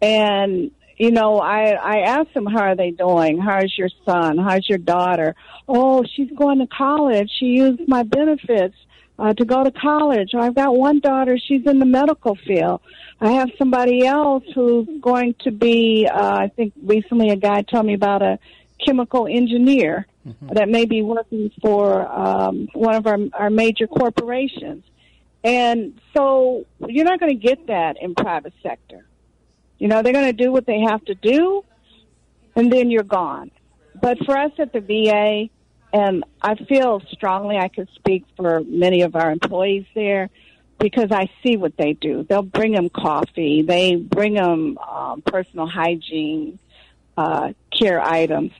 and 0.00 0.72
you 0.96 1.10
know, 1.10 1.38
I 1.40 1.70
I 1.70 2.00
asked 2.00 2.34
them 2.34 2.46
how 2.46 2.60
are 2.60 2.76
they 2.76 2.90
doing? 2.90 3.38
How's 3.38 3.76
your 3.76 3.90
son? 4.04 4.38
How's 4.38 4.68
your 4.68 4.78
daughter? 4.78 5.34
Oh, 5.68 6.04
she's 6.04 6.30
going 6.30 6.58
to 6.58 6.66
college. 6.66 7.30
She 7.38 7.46
used 7.46 7.86
my 7.88 8.02
benefits 8.02 8.76
uh, 9.18 9.32
to 9.34 9.44
go 9.44 9.64
to 9.64 9.70
college. 9.70 10.34
I've 10.34 10.54
got 10.54 10.74
one 10.74 11.00
daughter. 11.00 11.38
She's 11.38 11.66
in 11.66 11.78
the 11.78 11.86
medical 11.86 12.34
field. 12.34 12.80
I 13.20 13.32
have 13.32 13.50
somebody 13.56 14.04
else 14.04 14.44
who's 14.54 14.88
going 15.00 15.34
to 15.40 15.50
be. 15.50 16.08
Uh, 16.12 16.36
I 16.36 16.48
think 16.48 16.72
recently 16.82 17.30
a 17.30 17.36
guy 17.36 17.62
told 17.62 17.86
me 17.86 17.94
about 17.94 18.22
a 18.22 18.38
chemical 18.84 19.26
engineer 19.26 20.06
mm-hmm. 20.26 20.54
that 20.54 20.68
may 20.68 20.86
be 20.86 21.02
working 21.02 21.50
for 21.60 22.06
um, 22.10 22.68
one 22.74 22.94
of 22.94 23.06
our 23.06 23.18
our 23.34 23.50
major 23.50 23.86
corporations. 23.86 24.84
And 25.44 26.00
so 26.14 26.66
you're 26.86 27.04
not 27.04 27.18
going 27.18 27.38
to 27.38 27.46
get 27.46 27.66
that 27.66 27.96
in 28.00 28.14
private 28.14 28.54
sector. 28.62 29.04
You 29.82 29.88
know, 29.88 30.00
they're 30.00 30.12
going 30.12 30.26
to 30.26 30.32
do 30.32 30.52
what 30.52 30.64
they 30.64 30.78
have 30.82 31.04
to 31.06 31.16
do, 31.16 31.64
and 32.54 32.72
then 32.72 32.88
you're 32.88 33.02
gone. 33.02 33.50
But 34.00 34.16
for 34.24 34.38
us 34.38 34.52
at 34.60 34.72
the 34.72 34.78
VA, 34.78 35.48
and 35.92 36.22
I 36.40 36.54
feel 36.54 37.02
strongly 37.10 37.56
I 37.56 37.66
could 37.66 37.88
speak 37.96 38.24
for 38.36 38.60
many 38.60 39.02
of 39.02 39.16
our 39.16 39.32
employees 39.32 39.84
there, 39.92 40.30
because 40.78 41.10
I 41.10 41.28
see 41.42 41.56
what 41.56 41.76
they 41.76 41.94
do. 41.94 42.22
They'll 42.22 42.42
bring 42.42 42.70
them 42.70 42.90
coffee. 42.90 43.62
They 43.62 43.96
bring 43.96 44.34
them 44.34 44.78
um, 44.78 45.20
personal 45.22 45.66
hygiene 45.66 46.60
uh, 47.16 47.52
care 47.76 48.00
items. 48.00 48.52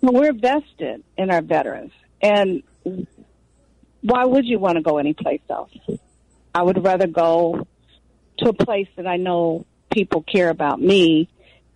We're 0.00 0.32
vested 0.32 1.04
in 1.18 1.30
our 1.30 1.42
veterans, 1.42 1.92
and 2.22 2.62
why 4.00 4.24
would 4.24 4.46
you 4.46 4.58
want 4.58 4.76
to 4.76 4.82
go 4.82 4.96
anyplace 4.96 5.42
else? 5.50 5.76
I 6.54 6.62
would 6.62 6.82
rather 6.82 7.06
go 7.06 7.66
to 8.38 8.48
a 8.48 8.54
place 8.54 8.88
that 8.96 9.06
I 9.06 9.18
know 9.18 9.66
people 9.94 10.22
care 10.22 10.50
about 10.50 10.80
me 10.80 11.28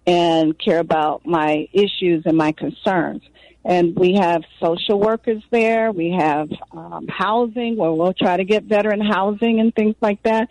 and 0.07 0.59
care 0.59 0.81
about 0.81 1.25
my 1.25 1.69
issues 1.73 2.25
and 2.27 2.37
my 2.37 2.53
concerns. 2.53 3.23
And 3.65 3.97
we 3.97 4.15
have 4.15 4.43
social 4.61 4.99
workers 4.99 5.43
there. 5.51 5.93
We 5.93 6.17
have 6.19 6.49
um, 6.73 7.07
housing 7.09 7.77
where 7.77 7.93
we'll 7.93 8.15
try 8.15 8.37
to 8.37 8.45
get 8.45 8.65
veteran 8.65 9.01
housing 9.01 9.61
and 9.61 9.75
things 9.75 9.95
like 10.01 10.23
that. 10.23 10.49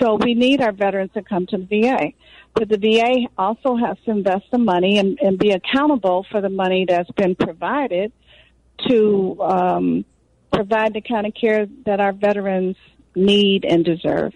So 0.00 0.16
we 0.16 0.34
need 0.34 0.60
our 0.60 0.72
veterans 0.72 1.12
to 1.14 1.22
come 1.22 1.46
to 1.46 1.58
the 1.58 1.64
VA. 1.64 2.12
But 2.54 2.68
the 2.68 2.78
VA 2.78 3.28
also 3.38 3.76
has 3.76 3.96
to 4.04 4.10
invest 4.10 4.46
the 4.50 4.58
money 4.58 4.98
and, 4.98 5.18
and 5.20 5.38
be 5.38 5.50
accountable 5.50 6.26
for 6.30 6.40
the 6.40 6.48
money 6.48 6.86
that's 6.88 7.10
been 7.12 7.34
provided 7.36 8.12
to 8.88 9.36
um, 9.40 10.04
provide 10.52 10.94
the 10.94 11.00
kind 11.00 11.26
of 11.26 11.34
care 11.34 11.66
that 11.84 12.00
our 12.00 12.12
veterans 12.12 12.76
need 13.14 13.64
and 13.64 13.84
deserve. 13.84 14.32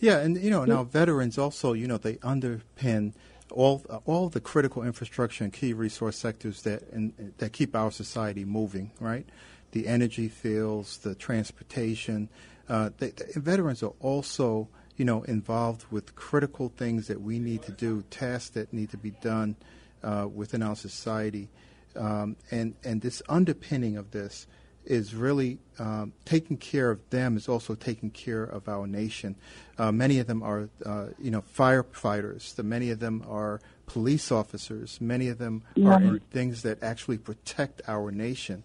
Yeah, 0.00 0.18
and 0.18 0.40
you 0.40 0.50
know, 0.50 0.64
now 0.64 0.84
veterans 0.84 1.38
also, 1.38 1.72
you 1.72 1.88
know, 1.88 1.98
they 1.98 2.14
underpin 2.16 3.14
all 3.50 3.84
all 4.04 4.28
the 4.28 4.40
critical 4.40 4.82
infrastructure 4.82 5.42
and 5.44 5.52
key 5.52 5.72
resource 5.72 6.16
sectors 6.16 6.62
that 6.62 6.88
and, 6.92 7.34
that 7.38 7.52
keep 7.52 7.74
our 7.74 7.90
society 7.90 8.44
moving, 8.44 8.92
right? 9.00 9.26
The 9.72 9.86
energy 9.88 10.28
fields, 10.28 10.98
the 10.98 11.14
transportation. 11.14 12.28
Uh, 12.68 12.90
they, 12.98 13.10
the 13.10 13.40
veterans 13.40 13.82
are 13.82 13.94
also, 14.00 14.68
you 14.96 15.04
know, 15.04 15.22
involved 15.24 15.86
with 15.90 16.14
critical 16.14 16.68
things 16.76 17.08
that 17.08 17.20
we 17.20 17.38
need 17.38 17.62
to 17.62 17.72
do, 17.72 18.04
tasks 18.10 18.50
that 18.50 18.72
need 18.72 18.90
to 18.90 18.98
be 18.98 19.10
done 19.10 19.56
uh, 20.04 20.28
within 20.32 20.62
our 20.62 20.76
society, 20.76 21.48
um, 21.96 22.36
and 22.50 22.74
and 22.84 23.00
this 23.00 23.20
underpinning 23.28 23.96
of 23.96 24.12
this 24.12 24.46
is 24.88 25.14
really 25.14 25.58
um, 25.78 26.14
taking 26.24 26.56
care 26.56 26.90
of 26.90 26.98
them 27.10 27.36
is 27.36 27.46
also 27.46 27.74
taking 27.74 28.10
care 28.10 28.42
of 28.42 28.68
our 28.68 28.86
nation. 28.86 29.36
Uh, 29.76 29.92
many 29.92 30.18
of 30.18 30.26
them 30.26 30.42
are, 30.42 30.70
uh, 30.84 31.08
you 31.18 31.30
know, 31.30 31.42
firefighters. 31.42 32.54
The, 32.54 32.62
many 32.62 32.90
of 32.90 32.98
them 32.98 33.22
are 33.28 33.60
police 33.86 34.32
officers. 34.32 34.98
Many 35.00 35.28
of 35.28 35.38
them 35.38 35.62
yeah. 35.74 35.90
are 35.90 36.02
in 36.02 36.20
things 36.30 36.62
that 36.62 36.82
actually 36.82 37.18
protect 37.18 37.82
our 37.86 38.10
nation. 38.10 38.64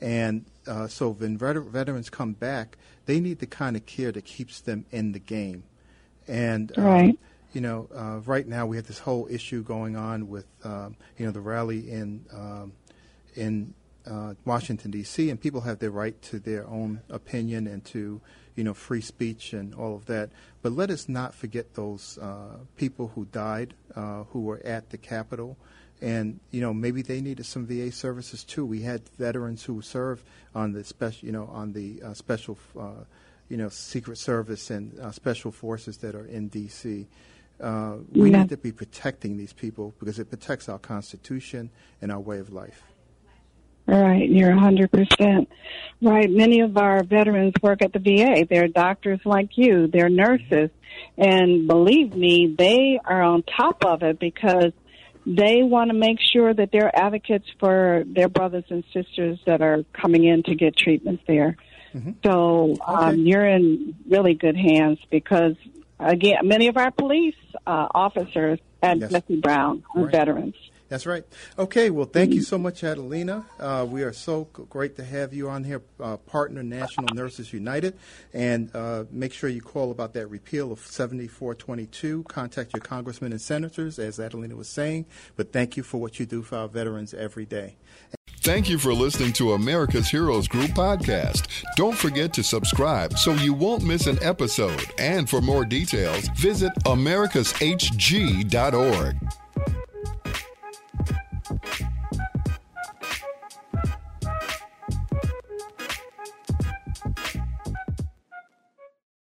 And 0.00 0.44
uh, 0.66 0.86
so 0.86 1.10
when 1.10 1.36
vet- 1.36 1.56
veterans 1.56 2.08
come 2.08 2.32
back, 2.32 2.78
they 3.06 3.18
need 3.18 3.40
the 3.40 3.46
kind 3.46 3.74
of 3.74 3.84
care 3.84 4.12
that 4.12 4.24
keeps 4.24 4.60
them 4.60 4.86
in 4.92 5.10
the 5.10 5.18
game. 5.18 5.64
And 6.28 6.72
um, 6.78 6.84
right. 6.84 7.18
you 7.52 7.60
know, 7.60 7.88
uh, 7.94 8.20
right 8.24 8.46
now 8.46 8.64
we 8.66 8.76
have 8.76 8.86
this 8.86 9.00
whole 9.00 9.26
issue 9.28 9.62
going 9.64 9.96
on 9.96 10.28
with 10.28 10.46
um, 10.62 10.96
you 11.18 11.26
know 11.26 11.32
the 11.32 11.40
rally 11.40 11.90
in 11.90 12.24
um, 12.32 12.72
in 13.34 13.74
uh, 14.06 14.34
Washington 14.44 14.90
D.C. 14.90 15.30
and 15.30 15.40
people 15.40 15.62
have 15.62 15.78
their 15.78 15.90
right 15.90 16.20
to 16.22 16.38
their 16.38 16.66
own 16.66 17.00
opinion 17.08 17.66
and 17.66 17.84
to 17.86 18.20
you 18.54 18.64
know 18.64 18.74
free 18.74 19.00
speech 19.00 19.52
and 19.52 19.74
all 19.74 19.94
of 19.94 20.06
that. 20.06 20.30
But 20.62 20.72
let 20.72 20.90
us 20.90 21.08
not 21.08 21.34
forget 21.34 21.74
those 21.74 22.18
uh, 22.18 22.58
people 22.76 23.12
who 23.14 23.24
died, 23.26 23.74
uh, 23.94 24.24
who 24.24 24.40
were 24.42 24.60
at 24.64 24.90
the 24.90 24.98
Capitol, 24.98 25.56
and 26.00 26.40
you 26.50 26.60
know 26.60 26.74
maybe 26.74 27.02
they 27.02 27.20
needed 27.20 27.46
some 27.46 27.66
VA 27.66 27.90
services 27.92 28.44
too. 28.44 28.66
We 28.66 28.82
had 28.82 29.08
veterans 29.18 29.64
who 29.64 29.80
served 29.82 30.24
on 30.54 30.72
the 30.72 30.84
special, 30.84 31.26
you 31.26 31.32
know, 31.32 31.48
on 31.52 31.72
the 31.72 32.02
uh, 32.02 32.14
special, 32.14 32.58
uh, 32.78 33.04
you 33.48 33.56
know, 33.56 33.68
Secret 33.68 34.18
Service 34.18 34.70
and 34.70 34.98
uh, 35.00 35.10
special 35.12 35.50
forces 35.50 35.98
that 35.98 36.14
are 36.14 36.26
in 36.26 36.48
D.C. 36.48 37.06
Uh, 37.60 37.96
we 38.12 38.30
yeah. 38.30 38.40
need 38.40 38.48
to 38.50 38.56
be 38.56 38.72
protecting 38.72 39.36
these 39.36 39.52
people 39.52 39.94
because 40.00 40.18
it 40.18 40.28
protects 40.28 40.68
our 40.68 40.78
Constitution 40.78 41.70
and 42.02 42.10
our 42.10 42.18
way 42.20 42.38
of 42.38 42.52
life. 42.52 42.82
Right, 43.86 44.28
you're 44.28 44.50
100% 44.50 45.46
right. 46.00 46.30
Many 46.30 46.60
of 46.60 46.76
our 46.76 47.02
veterans 47.02 47.54
work 47.62 47.82
at 47.82 47.92
the 47.92 47.98
VA. 47.98 48.46
They're 48.48 48.68
doctors 48.68 49.20
like 49.24 49.50
you, 49.56 49.88
they're 49.88 50.08
nurses. 50.08 50.70
And 51.16 51.66
believe 51.66 52.14
me, 52.14 52.54
they 52.56 52.98
are 53.04 53.22
on 53.22 53.42
top 53.42 53.84
of 53.84 54.02
it 54.02 54.18
because 54.18 54.72
they 55.26 55.62
want 55.62 55.90
to 55.90 55.96
make 55.96 56.18
sure 56.20 56.52
that 56.52 56.70
they're 56.70 56.94
advocates 56.94 57.46
for 57.58 58.04
their 58.06 58.28
brothers 58.28 58.64
and 58.68 58.84
sisters 58.92 59.38
that 59.46 59.62
are 59.62 59.84
coming 59.92 60.24
in 60.24 60.42
to 60.44 60.54
get 60.54 60.76
treatment 60.76 61.20
there. 61.26 61.56
Mm-hmm. 61.94 62.10
So 62.24 62.76
um, 62.86 63.08
okay. 63.08 63.20
you're 63.20 63.46
in 63.46 63.94
really 64.08 64.34
good 64.34 64.56
hands 64.56 64.98
because, 65.10 65.54
again, 65.98 66.38
many 66.44 66.68
of 66.68 66.76
our 66.76 66.90
police 66.90 67.36
uh, 67.66 67.88
officers 67.94 68.58
at 68.82 68.98
yes. 68.98 69.10
Jesse 69.10 69.40
Brown 69.40 69.84
are 69.94 70.02
right. 70.02 70.12
veterans. 70.12 70.56
That's 70.88 71.06
right. 71.06 71.24
Okay, 71.58 71.90
well, 71.90 72.06
thank 72.06 72.34
you 72.34 72.42
so 72.42 72.58
much, 72.58 72.84
Adelina. 72.84 73.46
Uh, 73.58 73.86
we 73.88 74.02
are 74.02 74.12
so 74.12 74.44
great 74.44 74.96
to 74.96 75.04
have 75.04 75.32
you 75.32 75.48
on 75.48 75.64
here, 75.64 75.82
uh, 75.98 76.18
partner 76.18 76.62
National 76.62 77.08
Nurses 77.14 77.52
United. 77.52 77.96
And 78.34 78.70
uh, 78.74 79.04
make 79.10 79.32
sure 79.32 79.48
you 79.48 79.62
call 79.62 79.90
about 79.90 80.12
that 80.14 80.28
repeal 80.28 80.70
of 80.72 80.80
7422. 80.80 82.24
Contact 82.24 82.74
your 82.74 82.82
congressmen 82.82 83.32
and 83.32 83.40
senators, 83.40 83.98
as 83.98 84.20
Adelina 84.20 84.56
was 84.56 84.68
saying. 84.68 85.06
But 85.36 85.52
thank 85.52 85.76
you 85.76 85.82
for 85.82 86.00
what 86.00 86.20
you 86.20 86.26
do 86.26 86.42
for 86.42 86.58
our 86.58 86.68
veterans 86.68 87.14
every 87.14 87.46
day. 87.46 87.76
Thank 88.42 88.68
you 88.68 88.78
for 88.78 88.92
listening 88.92 89.32
to 89.34 89.52
America's 89.54 90.08
Heroes 90.08 90.48
Group 90.48 90.72
podcast. 90.72 91.46
Don't 91.76 91.96
forget 91.96 92.34
to 92.34 92.42
subscribe 92.42 93.16
so 93.16 93.32
you 93.32 93.54
won't 93.54 93.84
miss 93.84 94.06
an 94.06 94.22
episode. 94.22 94.84
And 94.98 95.30
for 95.30 95.40
more 95.40 95.64
details, 95.64 96.28
visit 96.36 96.74
americashg.org. 96.84 99.43